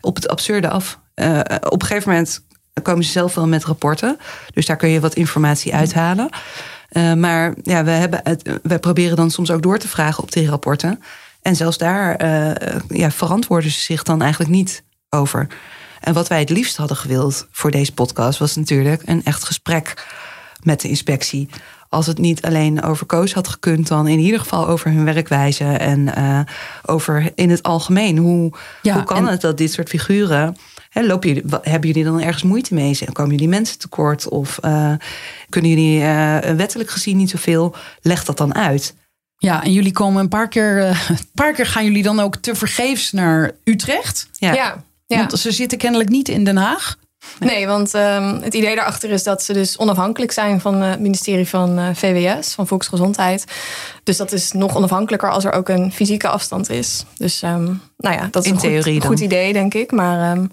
[0.00, 0.98] Op het absurde af.
[1.14, 2.44] Uh, op een gegeven moment
[2.82, 4.18] komen ze zelf wel met rapporten.
[4.54, 6.28] Dus daar kun je wat informatie uithalen.
[6.90, 10.32] Uh, maar ja, we, hebben het, we proberen dan soms ook door te vragen op
[10.32, 11.02] die rapporten.
[11.42, 12.50] En zelfs daar uh,
[12.88, 15.46] ja, verantwoorden ze zich dan eigenlijk niet over.
[16.00, 20.06] En wat wij het liefst hadden gewild voor deze podcast was natuurlijk een echt gesprek
[20.62, 21.48] met de inspectie.
[21.90, 25.64] Als het niet alleen over Koos had gekund, dan in ieder geval over hun werkwijze
[25.64, 26.40] en uh,
[26.86, 28.18] over in het algemeen.
[28.18, 30.56] Hoe, ja, hoe kan het dat dit soort figuren.
[30.88, 32.98] Hè, lopen jullie, hebben jullie dan ergens moeite mee?
[33.12, 34.28] Komen jullie mensen tekort?
[34.28, 34.92] Of uh,
[35.48, 37.74] kunnen jullie uh, wettelijk gezien niet zoveel?
[38.02, 38.94] Leg dat dan uit.
[39.36, 42.54] Ja, en jullie komen een paar keer, een paar keer gaan jullie dan ook te
[42.54, 44.28] vergeefs naar Utrecht.
[44.32, 44.54] Ja.
[44.54, 46.96] ja, Want ze zitten kennelijk niet in Den Haag.
[47.38, 51.48] Nee, want um, het idee daarachter is dat ze dus onafhankelijk zijn van het ministerie
[51.48, 53.44] van uh, VWS, van Volksgezondheid.
[54.02, 57.04] Dus dat is nog onafhankelijker als er ook een fysieke afstand is.
[57.16, 59.90] Dus um, nou ja, dat is In een theorie goed, goed, idee, denk ik.
[59.90, 60.50] Maar um,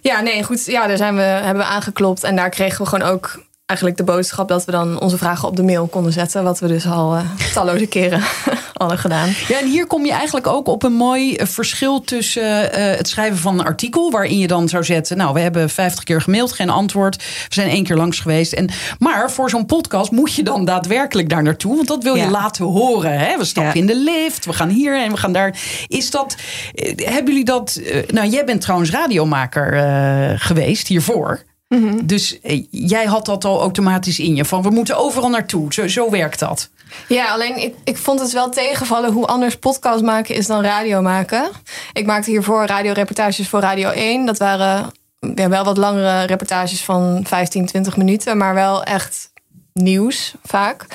[0.00, 0.64] ja, nee, goed.
[0.64, 2.24] Ja, daar zijn we, hebben we aangeklopt.
[2.24, 5.56] En daar kregen we gewoon ook eigenlijk de boodschap dat we dan onze vragen op
[5.56, 6.44] de mail konden zetten.
[6.44, 8.20] Wat we dus al uh, talloze keren
[8.80, 9.28] hadden gedaan.
[9.48, 13.08] Ja, en hier kom je eigenlijk ook op een mooi eh, verschil tussen uh, het
[13.08, 14.10] schrijven van een artikel.
[14.10, 15.16] Waarin je dan zou zetten.
[15.16, 17.16] Nou, we hebben 50 keer gemaild, geen antwoord.
[17.16, 18.52] We zijn één keer langs geweest.
[18.52, 21.76] En, maar voor zo'n podcast moet je dan daadwerkelijk daar naartoe.
[21.76, 23.18] Want dat wil je laten horen.
[23.18, 23.38] Hè?
[23.38, 25.58] We stappen in de lift, we gaan hier en we gaan daar.
[25.86, 26.36] Is dat.
[26.96, 27.80] hebben jullie dat.
[28.06, 31.48] nou, jij bent trouwens radiomaker geweest hiervoor.
[31.74, 32.06] Mhm.
[32.06, 34.44] Dus eh, jij had dat al automatisch in je.
[34.44, 35.72] Van we moeten overal naartoe.
[35.72, 36.70] Zo, zo werkt dat.
[37.08, 41.02] Ja, alleen ik, ik vond het wel tegenvallen hoe anders podcast maken is dan radio
[41.02, 41.50] maken.
[41.92, 44.26] Ik maakte hiervoor radioreportages voor Radio 1.
[44.26, 44.90] Dat waren
[45.34, 48.36] ja, wel wat langere reportages van 15, 20 minuten.
[48.36, 49.32] Maar wel echt
[49.72, 50.86] nieuws vaak.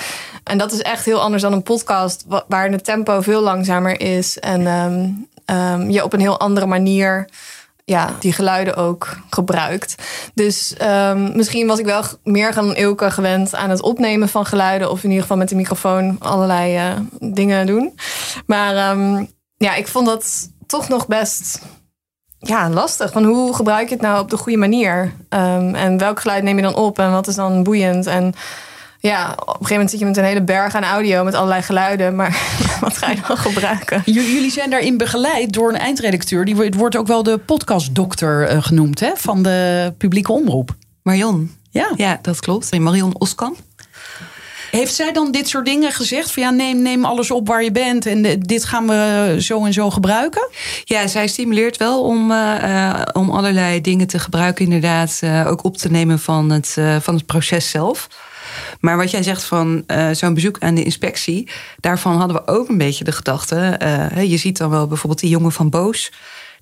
[0.44, 4.38] En dat is echt heel anders dan een podcast waar het tempo veel langzamer is.
[4.38, 7.28] En um, um, je op een heel andere manier
[7.86, 9.94] ja, die geluiden ook gebruikt.
[10.34, 14.90] Dus um, misschien was ik wel meer gaan Ilke gewend aan het opnemen van geluiden.
[14.90, 17.98] Of in ieder geval met de microfoon allerlei uh, dingen doen.
[18.46, 21.60] Maar um, ja, ik vond dat toch nog best
[22.38, 23.12] ja, lastig.
[23.12, 25.12] Van hoe gebruik je het nou op de goede manier?
[25.28, 26.98] Um, en welk geluid neem je dan op?
[26.98, 28.06] En wat is dan boeiend?
[28.06, 28.34] En
[29.06, 31.62] ja, op een gegeven moment zit je met een hele berg aan audio met allerlei
[31.62, 32.14] geluiden.
[32.14, 32.38] Maar
[32.80, 34.02] wat ga je dan gebruiken?
[34.04, 36.44] Jullie zijn daarin begeleid door een eindredacteur.
[36.44, 40.74] Die wordt ook wel de podcastdokter uh, genoemd hè, van de publieke omroep.
[41.02, 41.54] Marion.
[41.70, 42.78] Ja, ja dat klopt.
[42.78, 43.56] Marion Oskamp.
[44.70, 46.32] Heeft zij dan dit soort dingen gezegd?
[46.32, 49.72] Van ja, neem, neem alles op waar je bent en dit gaan we zo en
[49.72, 50.48] zo gebruiken?
[50.84, 55.20] Ja, zij stimuleert wel om, uh, om allerlei dingen te gebruiken, inderdaad.
[55.24, 58.08] Uh, ook op te nemen van het, van het proces zelf.
[58.80, 61.48] Maar wat jij zegt van uh, zo'n bezoek aan de inspectie,
[61.80, 63.80] daarvan hadden we ook een beetje de gedachte.
[63.82, 66.12] Uh, je ziet dan wel bijvoorbeeld die jongen van Boos.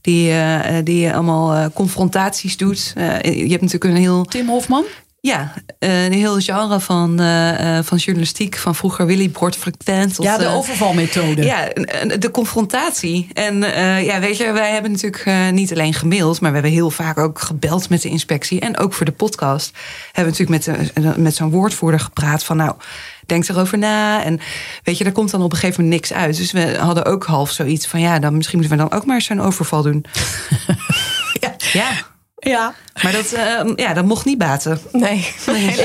[0.00, 2.92] Die, uh, die allemaal confrontaties doet.
[3.22, 4.24] je hebt natuurlijk een heel.
[4.24, 4.84] Tim Hofman?
[5.24, 10.16] Ja, een heel genre van, uh, van journalistiek van vroeger Willy Bord frequent.
[10.20, 11.44] Ja, de overvalmethode.
[11.44, 11.68] Ja,
[12.18, 13.28] de confrontatie.
[13.32, 16.90] En uh, ja, weet je, wij hebben natuurlijk niet alleen gemaild, maar we hebben heel
[16.90, 18.60] vaak ook gebeld met de inspectie.
[18.60, 19.76] En ook voor de podcast
[20.12, 22.74] hebben we natuurlijk met, met zo'n woordvoerder gepraat van nou,
[23.26, 24.24] denk erover na.
[24.24, 24.40] En
[24.82, 26.36] weet je, daar komt dan op een gegeven moment niks uit.
[26.36, 29.22] Dus we hadden ook half zoiets van ja, dan misschien moeten we dan ook maar
[29.22, 30.04] zo'n overval doen.
[31.40, 31.54] ja.
[31.72, 32.12] ja.
[32.44, 32.74] Ja.
[33.02, 34.78] Maar dat, uh, ja, dat mocht niet baten.
[34.92, 35.28] Nee.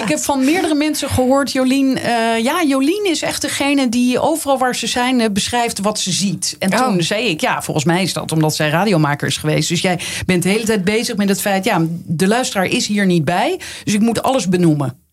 [0.01, 1.97] ik heb van meerdere mensen gehoord, Jolien.
[1.97, 6.12] Uh, ja, Jolien is echt degene die overal waar ze zijn uh, beschrijft wat ze
[6.12, 6.55] ziet.
[6.60, 6.99] En toen oh.
[6.99, 9.70] zei ik, ja, volgens mij is dat omdat zij radiomaker is geweest.
[9.70, 13.05] Dus jij bent de hele tijd bezig met het feit, ja, de luisteraar is hier
[13.05, 13.60] niet bij.
[13.84, 15.09] Dus ik moet alles benoemen.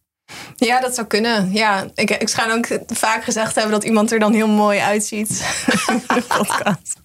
[0.56, 1.52] Ja, dat zou kunnen.
[1.52, 5.44] Ja, ik, ik schijn ook vaak gezegd hebben dat iemand er dan heel mooi uitziet.
[6.28, 6.98] podcast.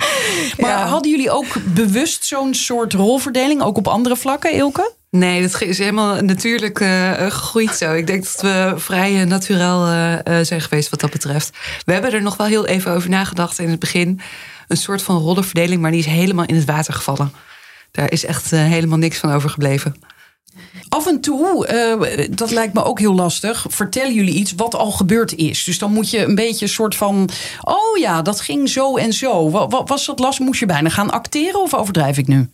[0.57, 4.91] Maar hadden jullie ook bewust zo'n soort rolverdeling, ook op andere vlakken, Ilke?
[5.09, 7.93] Nee, dat is helemaal natuurlijk uh, gegroeid zo.
[7.93, 11.57] Ik denk dat we vrij uh, natuurlijk uh, zijn geweest wat dat betreft.
[11.85, 14.19] We hebben er nog wel heel even over nagedacht in het begin.
[14.67, 17.33] Een soort van rollenverdeling, maar die is helemaal in het water gevallen.
[17.91, 19.95] Daar is echt helemaal niks van overgebleven.
[20.89, 21.67] Af en toe,
[21.99, 25.63] uh, dat lijkt me ook heel lastig, vertellen jullie iets wat al gebeurd is.
[25.63, 27.29] Dus dan moet je een beetje een soort van,
[27.61, 29.49] oh ja, dat ging zo en zo.
[29.49, 30.39] Wat, was dat last?
[30.39, 32.49] Moest je bijna gaan acteren of overdrijf ik nu?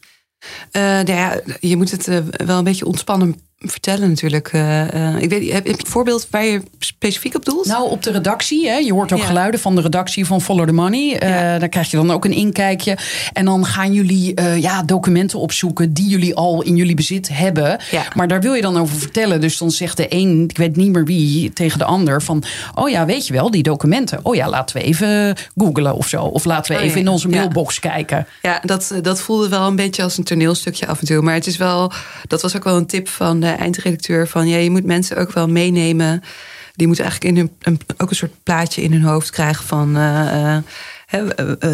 [0.72, 4.54] Uh, nou ja, je moet het uh, wel een beetje ontspannen vertellen natuurlijk.
[4.54, 7.66] Uh, ik weet, heb, je een voorbeeld waar je specifiek op doelt?
[7.66, 8.68] Nou, op de redactie.
[8.68, 8.76] Hè.
[8.76, 11.14] Je hoort ook geluiden van de redactie van Follow the Money.
[11.14, 12.98] Uh, Daar krijg je dan ook een inkijkje.
[13.34, 17.80] En dan gaan jullie ja, documenten opzoeken die jullie al in jullie bezit hebben.
[17.92, 18.04] Ja.
[18.16, 19.42] Maar daar wil je dan over vertellen.
[19.42, 22.44] Dus dan zegt de een, ik weet niet meer wie, tegen de ander van...
[22.76, 24.20] oh ja, weet je wel, die documenten.
[24.24, 26.24] Oh ja, laten we even googlen of zo.
[26.24, 28.28] Of laten we oh, even in onze mailbox kijken.
[28.42, 31.22] Ja, dat, dat voelde wel een beetje als een toneelstukje af en toe.
[31.22, 31.92] Maar het is wel,
[32.28, 35.32] dat was ook wel een tip van de eindredacteur van ja, je moet mensen ook
[35.32, 36.24] wel meenemen.
[36.76, 39.98] Die moeten eigenlijk in hun, een, ook een soort plaatje in hun hoofd krijgen van.
[39.98, 40.58] Uh,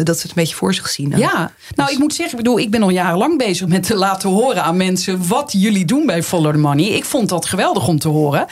[0.04, 1.12] dat ze het een beetje voor zich zien.
[1.16, 1.32] Ja,
[1.74, 4.28] nou dus- ik moet zeggen, ik bedoel, ik ben al jarenlang bezig met te laten
[4.28, 6.84] horen aan mensen wat jullie doen bij Follow the Money.
[6.84, 8.46] Ik vond dat geweldig om te horen.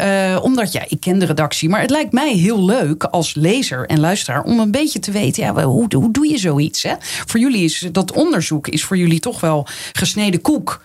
[0.00, 3.86] Uh, omdat ja, ik ken de redactie, maar het lijkt mij heel leuk als lezer
[3.86, 6.82] en luisteraar om een beetje te weten, ja, hoe, hoe doe je zoiets?
[6.82, 6.94] Hè?
[7.00, 10.80] Voor jullie is dat onderzoek is voor jullie toch wel gesneden koek.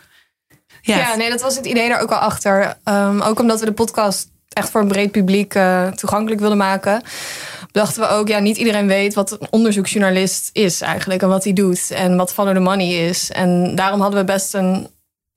[0.95, 1.15] Ja.
[1.15, 2.77] nee, dat was het idee daar ook al achter.
[2.85, 7.01] Um, ook omdat we de podcast echt voor een breed publiek uh, toegankelijk wilden maken.
[7.71, 11.21] Dachten we ook, ja, niet iedereen weet wat een onderzoeksjournalist is eigenlijk.
[11.21, 11.91] En wat hij doet.
[11.91, 13.31] En wat Follow the Money is.
[13.31, 14.87] En daarom hadden we best een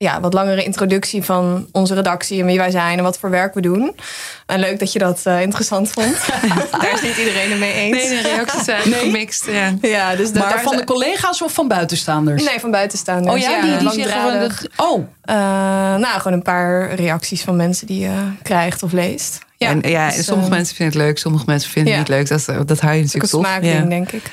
[0.01, 3.53] ja, wat langere introductie van onze redactie en wie wij zijn en wat voor werk
[3.53, 3.95] we doen.
[4.45, 6.15] En leuk dat je dat uh, interessant vond.
[6.81, 7.97] daar is niet iedereen het mee eens.
[7.97, 8.99] Nee, de reacties zijn nee.
[8.99, 9.45] gemixt.
[9.45, 9.73] Ja.
[9.81, 12.43] ja dus maar van de collega's of van buitenstaanders?
[12.43, 13.35] Nee, van buitenstaanders.
[13.35, 14.67] Oh ja, die, die zeggen dat.
[14.75, 14.99] Oh.
[14.99, 15.35] Uh,
[15.95, 19.39] nou, gewoon een paar reacties van mensen die je krijgt of leest.
[19.57, 22.17] Ja, en ja, dus, sommige uh, mensen vinden het leuk, sommige mensen vinden het niet
[22.17, 22.27] leuk.
[22.27, 23.41] Dat, dat hou je natuurlijk toch.
[23.41, 24.23] Een smaakding, denk ik.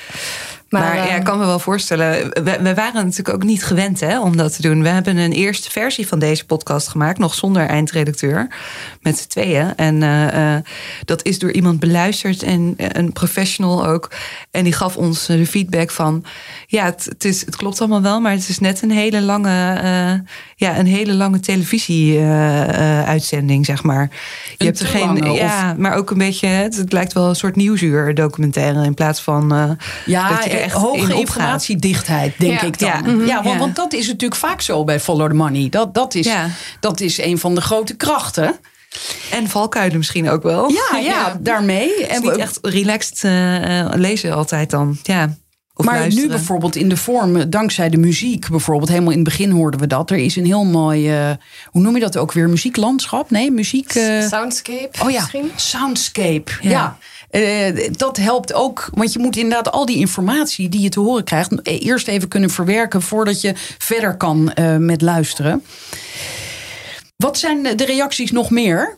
[0.69, 2.29] Maar, ja, ik ehm, kan me wel voorstellen.
[2.43, 4.81] We, we, waren natuurlijk ook niet gewend hè, om dat te doen.
[4.81, 8.47] We hebben een eerste versie van deze podcast gemaakt, nog zonder eindredacteur,
[9.01, 9.75] met z'n tweeën.
[9.75, 10.55] En uh,
[11.05, 14.11] dat is door iemand beluisterd en een professional ook.
[14.51, 16.25] En die gaf ons de feedback van:
[16.67, 19.81] ja, het, het, is, het klopt allemaal wel, maar het is net een hele lange,
[19.83, 20.13] uh,
[20.55, 24.09] ja, een hele lange televisie-uitzending, zeg maar.
[24.57, 26.47] Je hebt er geen, ja, maar ook een beetje.
[26.47, 29.77] Het, het, lijkt wel een soort nieuwsuur documentaire in plaats van.
[30.05, 32.89] ja, dat je echt hoge informatiedichtheid, denk ik dan.
[32.89, 35.69] Ja, ja, want, want, dat is natuurlijk vaak zo bij Follow the Money.
[35.69, 36.29] Dat, dat, is,
[36.79, 38.59] dat is een van de grote krachten.
[39.31, 40.69] En valkuilen misschien ook wel.
[40.69, 42.07] Ja, ja, daarmee.
[42.07, 44.97] En niet echt relaxed uh, lezen altijd dan.
[45.03, 45.37] Ja.
[45.79, 46.29] Of maar luisteren.
[46.29, 49.87] nu bijvoorbeeld in de vorm, dankzij de muziek bijvoorbeeld, helemaal in het begin hoorden we
[49.87, 50.09] dat.
[50.09, 51.31] Er is een heel mooi, eh,
[51.65, 52.49] hoe noem je dat ook weer?
[52.49, 53.29] Muzieklandschap?
[53.29, 53.95] Nee, muziek.
[53.95, 55.51] eh, Soundscape oh ja, misschien?
[55.55, 56.51] soundscape.
[56.61, 56.69] Ja.
[56.69, 56.97] Ja.
[57.29, 61.23] Eh, dat helpt ook, want je moet inderdaad al die informatie die je te horen
[61.23, 65.63] krijgt, eerst even kunnen verwerken voordat je verder kan eh, met luisteren.
[67.15, 68.97] Wat zijn de reacties nog meer?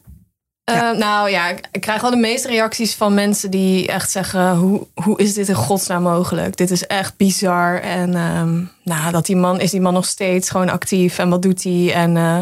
[0.63, 4.87] Eh, nou ja, ik, krijg wel de meeste reacties van mensen die echt zeggen: hoe,
[4.93, 6.57] hoe is dit in godsnaam mogelijk?
[6.57, 7.79] Dit is echt bizar.
[7.79, 11.41] En ehm, nou, dat die man is die man nog steeds gewoon actief en wat
[11.41, 11.93] doet hij?
[11.93, 12.39] En eh,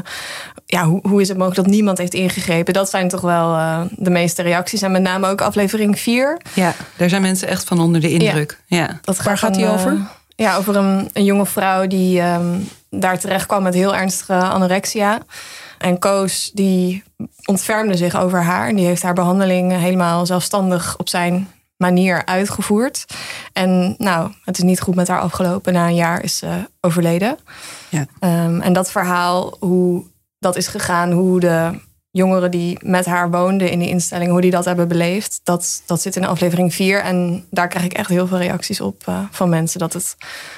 [0.66, 2.74] ja, hoe, hoe is het mogelijk dat niemand heeft ingegrepen?
[2.74, 4.82] Dat zijn toch wel eh, de meeste reacties.
[4.82, 6.42] En met name ook aflevering 4.
[6.54, 8.60] Ja, daar zijn mensen echt van onder de indruk.
[8.66, 9.00] Ja.
[9.02, 9.98] Dat Waar gaat dan, die eh, over?
[10.36, 12.58] ja, over een, een jonge vrouw die ehm,
[12.90, 15.20] daar terecht kwam met heel ernstige anorexia.
[15.80, 17.04] En Koos die
[17.46, 18.68] ontfermde zich over haar.
[18.68, 23.06] En die heeft haar behandeling helemaal zelfstandig op zijn manier uitgevoerd.
[23.54, 25.74] En nou, het is niet goed met haar afgelopen.
[25.74, 27.38] Na een jaar is ze overleden.
[27.90, 28.06] Ja.
[28.20, 30.04] Ehm, en dat verhaal, hoe
[30.40, 31.80] dat is gegaan, hoe de
[32.12, 36.02] jongeren die met haar woonden in die instelling, hoe die dat hebben beleefd, dat, dat
[36.02, 37.02] zit in aflevering 4.
[37.02, 40.18] En daar krijg ik echt heel veel reacties op eh, van mensen dat het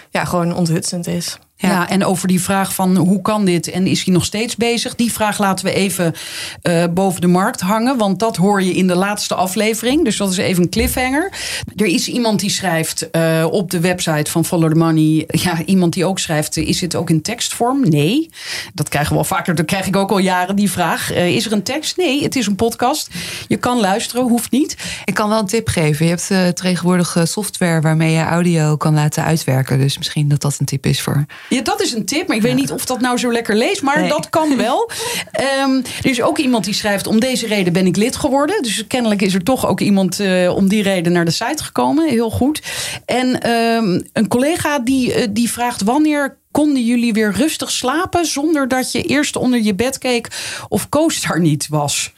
[0.10, 1.40] ja, gewoon onthutsend is.
[1.70, 1.90] Ja.
[1.90, 4.96] en over die vraag van hoe kan dit en is hij nog steeds bezig?
[4.96, 6.14] Die vraag laten we even
[6.62, 10.04] eh, boven de markt hangen, want dat hoor je in de laatste aflevering.
[10.04, 11.32] Dus dat is even een cliffhanger.
[11.76, 15.94] Er is iemand die schrijft eh, op de website van Follow the Money, ja, iemand
[15.94, 17.90] die ook schrijft, eh, is dit ook in tekstvorm?
[17.90, 18.30] Nee.
[18.74, 21.14] Dat krijgen we wel vaker, dat krijg ik ook al jaren die vraag.
[21.14, 21.98] Is er een tekst?
[21.98, 23.10] Nee, het is een podcast.
[23.48, 24.78] Je kan luisteren, hoeft niet.
[25.06, 26.06] Ik kan wel een tip geven.
[26.06, 29.80] Je hebt tegenwoordig software waarmee je audio kan laten uitwerken.
[29.80, 31.26] Dus misschien dat dat een tip is voor.
[31.56, 33.82] Ja, dat is een tip, maar ik weet niet of dat nou zo lekker leest,
[33.82, 34.10] maar Nee.
[34.10, 34.90] dat kan wel.
[35.32, 38.64] Ehm, er is ook iemand die schrijft: Om deze reden ben ik lid geworden.
[38.64, 42.10] Dus kennelijk is er toch ook iemand eh, om die reden naar de site gekomen.
[42.10, 42.62] Heel goed.
[43.06, 48.68] En ehm, een collega die, eh, die vraagt: Wanneer konden jullie weer rustig slapen zonder
[48.68, 50.28] dat je eerst onder je bed keek
[50.70, 52.14] of Koos daar niet was?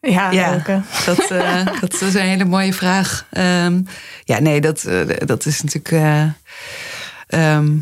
[0.00, 0.30] Ja,
[1.06, 3.26] dat, eh, dat is een hele mooie vraag.
[3.30, 3.80] Ehm,
[4.24, 4.86] ja, nee, dat,
[5.26, 6.04] dat is natuurlijk.
[7.30, 7.76] Eh, ehm,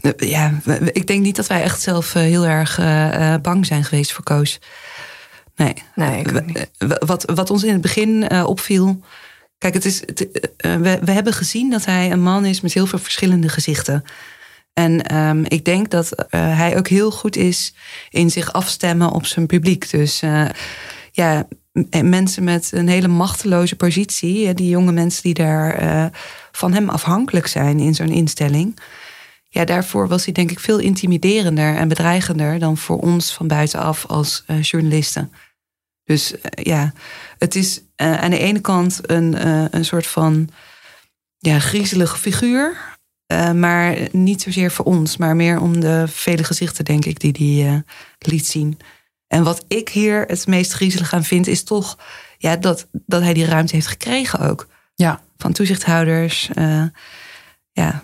[0.00, 0.60] eh, ja,
[0.92, 4.12] ik denk niet dat wij echt zelf eh, heel erg eh, eh, bang zijn geweest
[4.12, 4.60] voor Koos.
[5.56, 5.74] Nee.
[5.94, 6.24] Nee,
[6.98, 9.00] Wat, wat ons in het begin opviel.
[9.58, 12.86] Kijk, het is, het, we, we hebben gezien dat hij een man is met heel
[12.86, 14.04] veel verschillende gezichten.
[14.72, 17.74] En ehm, ik denk dat hij ook heel goed is
[18.10, 19.90] in zich afstemmen op zijn publiek.
[19.90, 20.20] Dus
[21.12, 21.48] ja,
[22.02, 26.10] mensen met een hele machteloze positie, die jonge mensen die daar
[26.58, 28.78] van hem afhankelijk zijn in zo'n instelling.
[29.48, 34.06] Ja, daarvoor was hij denk ik veel intimiderender en bedreigender dan voor ons van buitenaf
[34.06, 35.32] als eh, journalisten.
[36.04, 36.92] Dus eh, ja,
[37.38, 39.46] het is eh, aan de ene kant een,
[39.76, 40.48] een soort van
[41.38, 42.96] ja, griezelige figuur.
[43.54, 47.72] maar niet zozeer voor ons, maar meer om de vele gezichten, denk ik, die hij
[47.72, 47.80] eh,
[48.18, 48.78] liet zien.
[49.26, 51.98] En wat ik hier het meest griezelig aan vind, is toch
[52.38, 54.66] ja, dat, dat hij die ruimte heeft gekregen ook.
[54.98, 55.20] Ja.
[55.36, 56.48] Van toezichthouders.
[56.54, 56.82] eh,
[57.72, 58.02] ja,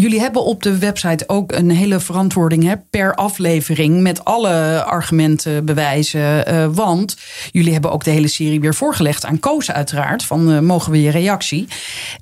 [0.00, 5.64] Jullie hebben op de website ook een hele verantwoording hè, per aflevering met alle argumenten,
[5.64, 6.46] bewijzen.
[6.46, 7.16] eh, want
[7.52, 10.24] jullie hebben ook de hele serie weer voorgelegd aan Koos uiteraard.
[10.24, 11.68] Van eh, mogen we je reactie?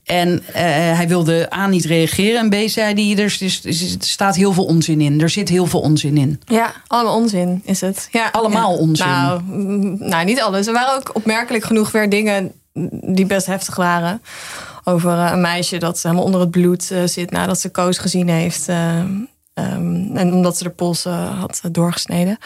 [0.05, 4.65] En hij wilde A niet reageren en B zei hij er, er staat heel veel
[4.65, 5.21] onzin in.
[5.21, 6.41] Er zit heel veel onzin in.
[6.45, 8.09] Ja, allemaal onzin is het.
[8.11, 8.79] Ja, Allemaal ja.
[8.79, 9.07] onzin.
[9.07, 10.67] Nou, mm, nou, niet alles.
[10.67, 12.53] Er waren ook opmerkelijk genoeg weer dingen
[13.03, 14.23] die best heftig waren.
[14.85, 18.29] Over eh, een meisje dat helemaal onder het bloed eh, zit nadat ze Koos gezien
[18.29, 18.69] heeft.
[18.69, 18.99] eh,
[19.55, 21.05] ehm, en omdat ze de pols
[21.39, 22.39] had doorgesneden.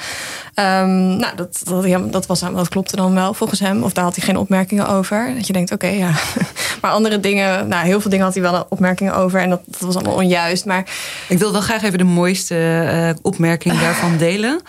[0.54, 3.82] Ehm, nou, dat, dat, ja, dat, was, dat klopte dan wel volgens hem.
[3.82, 5.34] Of daar had hij geen opmerkingen over.
[5.34, 6.10] Dat je denkt, oké, ja.
[6.80, 9.40] Maar andere dingen, nou, heel veel dingen had hij wel opmerkingen over.
[9.40, 10.64] En dat, dat was allemaal onjuist.
[10.64, 10.84] Maar
[11.28, 14.60] Ik wil wel graag even de mooiste eh, opmerking daarvan delen.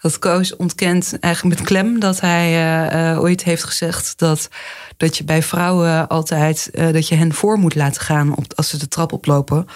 [0.00, 4.48] Dat Koos ontkent eigenlijk met klem dat hij eh, eh, ooit heeft gezegd dat,
[4.96, 8.68] dat je bij vrouwen altijd eh, dat je hen voor moet laten gaan op, als
[8.68, 9.66] ze de trap oplopen.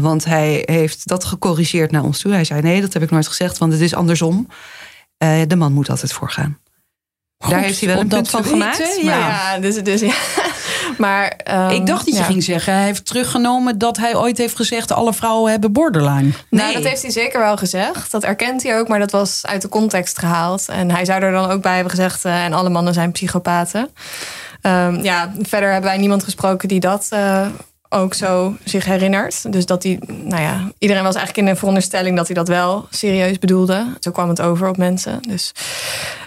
[0.00, 2.32] Want hij heeft dat gecorrigeerd naar ons toe.
[2.32, 4.48] Hij zei: Nee, dat heb ik nooit gezegd, want het is andersom.
[5.46, 6.58] De man moet altijd voorgaan.
[7.38, 9.02] Daar heeft hij wel een punt van gemaakt.
[9.02, 10.14] maar- ja, dus, dus ja.
[10.98, 11.32] Maar,
[11.70, 12.26] Ik dacht dat je ja.
[12.26, 16.30] ging zeggen, hij heeft teruggenomen dat hij ooit heeft gezegd alle vrouwen hebben borderline.
[16.30, 16.72] Nou, Nee.
[16.74, 18.10] dat heeft hij zeker wel gezegd.
[18.10, 20.68] Dat erkent hij ook, maar dat was uit de context gehaald.
[20.68, 22.24] En hij zou er dan ook bij hebben gezegd...
[22.24, 23.88] eh, en alle mannen zijn psychopaten.
[24.60, 27.46] Ehm, ja, verder hebben wij niemand gesproken die dat eh,
[27.88, 29.52] ook zo zich herinnert.
[29.52, 32.16] Dus dat hij, nou ja, iedereen was eigenlijk in de veronderstelling...
[32.16, 33.86] dat hij dat wel serieus bedoelde.
[34.00, 35.18] Zo kwam het over op mensen.
[35.28, 35.52] Dus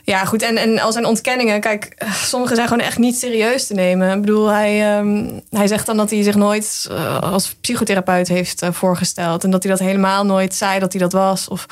[0.10, 0.42] Ja, goed.
[0.42, 4.16] En, en al zijn ontkenningen, kijk, sommige zijn gewoon echt niet serieus te nemen.
[4.16, 8.64] Ik bedoel, hij, ehm, hij zegt dan dat hij zich nooit uh, als psychotherapeut heeft
[8.64, 9.44] uh, voorgesteld.
[9.44, 11.48] En dat hij dat helemaal nooit zei dat hij dat was.
[11.48, 11.66] Of,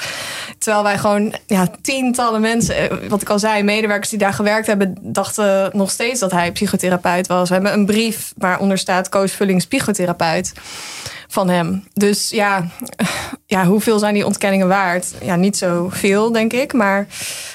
[0.57, 4.97] terwijl wij gewoon ja, tientallen mensen, wat ik al zei, medewerkers die daar gewerkt hebben,
[5.01, 7.47] dachten nog steeds dat hij psychotherapeut was.
[7.47, 10.53] We hebben een brief waaronder staat Koos Vullings psychotherapeut
[11.27, 11.83] van hem.
[11.93, 12.67] Dus ja,
[13.45, 15.13] ja, hoeveel zijn die ontkenningen waard?
[15.21, 16.73] Ja, niet zoveel, denk ik.
[16.73, 17.07] Maar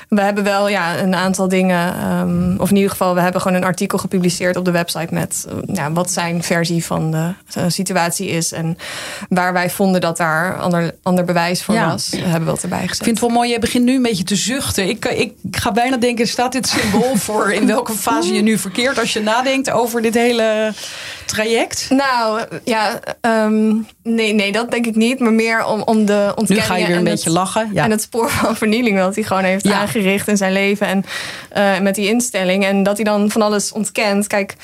[0.09, 2.11] we hebben wel ja, een aantal dingen.
[2.19, 5.47] Um, of in ieder geval, we hebben gewoon een artikel gepubliceerd op de website met
[5.67, 8.53] ja, wat zijn versie van de uh, situatie is.
[8.53, 8.79] En
[9.29, 11.89] waar wij vonden dat daar ander, ander bewijs voor ja.
[11.89, 12.99] was, hebben we wat erbij gezet.
[12.99, 14.89] Ik vind het wel mooi, je begint nu een beetje te zuchten.
[14.89, 18.99] Ik, ik ga bijna denken, staat dit symbool voor in welke fase je nu verkeert
[18.99, 20.73] als je nadenkt over dit hele
[21.27, 21.87] traject?
[21.91, 23.62] Nou, ja, um,
[24.03, 25.19] nee, nee, dat denk ik niet.
[25.19, 26.55] Maar meer om, om de ontkenningen.
[26.55, 27.71] Nu ga je weer een beetje het, lachen.
[27.73, 27.85] Ja.
[27.85, 29.81] En het spoor van vernieling dat hij gewoon heeft ja.
[29.81, 30.87] aangericht in zijn leven.
[30.87, 31.05] En
[31.57, 32.65] uh, met die instelling.
[32.65, 34.27] En dat hij dan van alles ontkent.
[34.27, 34.57] Kijk,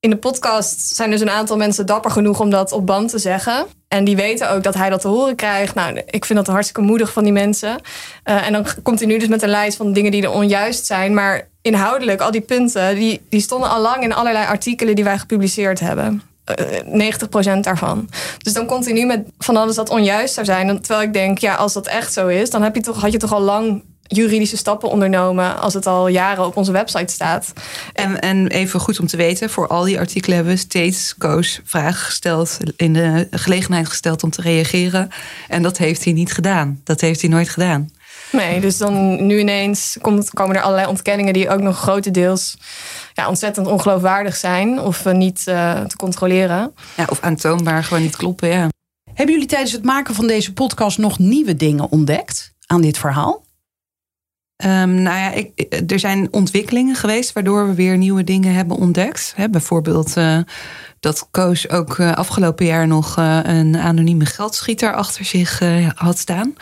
[0.00, 3.18] in de podcast zijn dus een aantal mensen dapper genoeg om dat op band te
[3.18, 3.66] zeggen.
[3.88, 5.74] En die weten ook dat hij dat te horen krijgt.
[5.74, 7.80] Nou, ik vind dat hartstikke moedig van die mensen.
[8.24, 10.86] Uh, en dan komt hij nu dus met een lijst van dingen die er onjuist
[10.86, 11.14] zijn.
[11.14, 15.18] Maar inhoudelijk, al die punten, die, die stonden al lang in allerlei artikelen die wij
[15.18, 16.22] gepubliceerd hebben.
[16.50, 17.12] Uh,
[17.56, 18.08] 90% daarvan.
[18.38, 20.80] Dus dan komt hij nu met van alles dat onjuist zou zijn.
[20.80, 23.18] Terwijl ik denk, ja, als dat echt zo is, dan heb je toch, had je
[23.18, 27.52] toch al lang juridische stappen ondernomen als het al jaren op onze website staat.
[27.92, 31.60] En, en even goed om te weten, voor al die artikelen hebben we steeds Koos
[31.64, 35.08] vragen gesteld, in de gelegenheid gesteld om te reageren.
[35.48, 36.80] En dat heeft hij niet gedaan.
[36.84, 37.90] Dat heeft hij nooit gedaan.
[38.32, 42.58] Nee, dus dan nu ineens komt, komen er allerlei ontkenningen die ook nog grotendeels
[43.14, 46.74] ja, ontzettend ongeloofwaardig zijn of uh, niet uh, te controleren.
[46.96, 48.48] Ja, of aantoonbaar gewoon niet kloppen.
[48.48, 48.68] Ja.
[49.14, 53.46] Hebben jullie tijdens het maken van deze podcast nog nieuwe dingen ontdekt aan dit verhaal?
[54.64, 59.32] Um, nou ja, ik, er zijn ontwikkelingen geweest waardoor we weer nieuwe dingen hebben ontdekt.
[59.36, 60.38] He, bijvoorbeeld uh,
[61.00, 65.62] dat Koos ook uh, afgelopen jaar nog uh, een anonieme geldschieter achter zich
[65.94, 66.54] had staan.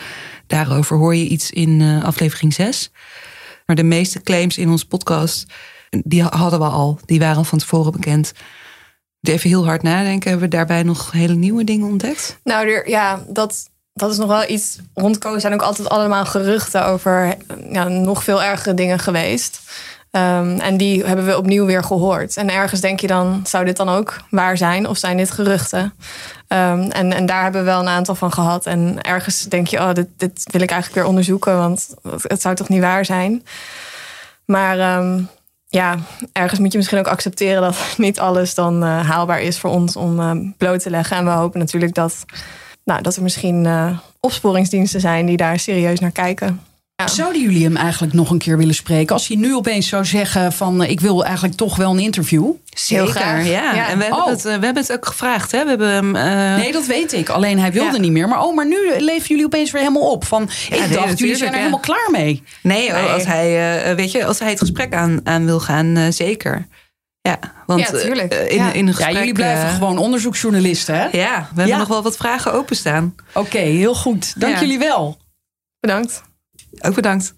[0.47, 2.91] Daarover hoor je iets in aflevering 6.
[3.65, 5.45] Maar de meeste claims in onze podcast,
[5.89, 6.99] die hadden we al.
[7.05, 8.31] Die waren al van tevoren bekend.
[9.21, 12.39] Even heel hard nadenken, hebben we daarbij nog hele nieuwe dingen ontdekt?
[12.43, 14.77] Nou, er, ja, dat dat is nog wel iets.
[14.93, 17.37] Rond zijn ook altijd allemaal geruchten over
[17.71, 19.59] ja, nog veel ergere dingen geweest.
[20.11, 22.37] Um, en die hebben we opnieuw weer gehoord.
[22.37, 24.87] En ergens denk je dan, zou dit dan ook waar zijn?
[24.87, 25.81] Of zijn dit geruchten?
[26.47, 28.65] Um, en, en daar hebben we wel een aantal van gehad.
[28.65, 31.57] En ergens denk je, oh, dit, dit wil ik eigenlijk weer onderzoeken.
[31.57, 31.89] Want
[32.21, 33.45] het zou toch niet waar zijn?
[34.45, 35.29] Maar um,
[35.67, 35.97] ja,
[36.31, 39.95] ergens moet je misschien ook accepteren dat niet alles dan uh, haalbaar is voor ons
[39.95, 41.17] om bloot te leggen.
[41.17, 42.25] En we hopen natuurlijk dat
[42.87, 46.61] nou, dat er misschien uh, opsporingsdiensten zijn die daar serieus naar kijken.
[47.03, 47.07] Ja.
[47.07, 49.15] Zouden jullie hem eigenlijk nog een keer willen spreken?
[49.15, 52.51] Als hij nu opeens zou zeggen van ik wil eigenlijk toch wel een interview.
[52.73, 53.43] Zeker, ja.
[53.43, 53.89] ja.
[53.89, 54.27] En we hebben, oh.
[54.27, 55.51] het, we hebben het ook gevraagd.
[55.51, 55.63] Hè?
[55.63, 56.55] We hebben hem, uh...
[56.55, 57.29] Nee, dat weet ik.
[57.29, 57.99] Alleen hij wilde ja.
[57.99, 58.27] niet meer.
[58.27, 60.25] Maar oh, maar nu leven jullie opeens weer helemaal op.
[60.25, 62.43] Van, ik nee, dacht, jullie zijn er helemaal klaar mee.
[62.61, 63.01] Nee, nee.
[63.01, 66.67] Als, hij, uh, weet je, als hij het gesprek aan, aan wil gaan, uh, zeker.
[67.21, 68.33] Ja, want ja, tuurlijk.
[68.33, 71.03] Uh, in, in een gesprek, ja, jullie blijven uh, gewoon onderzoeksjournalisten, hè?
[71.03, 71.77] Ja, we hebben ja.
[71.77, 73.15] nog wel wat vragen openstaan.
[73.33, 74.33] Oké, okay, heel goed.
[74.39, 75.17] Dank jullie wel.
[75.79, 76.25] Bedankt.
[76.79, 77.33] Ook bedankt.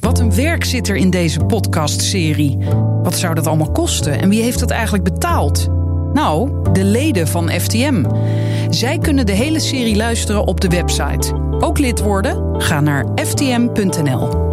[0.00, 2.58] Wat een werk zit er in deze podcastserie.
[3.02, 5.68] Wat zou dat allemaal kosten en wie heeft dat eigenlijk betaald?
[6.12, 8.04] Nou, de leden van FTM.
[8.70, 11.34] Zij kunnen de hele serie luisteren op de website.
[11.60, 12.60] Ook lid worden?
[12.62, 14.51] Ga naar ftm.nl.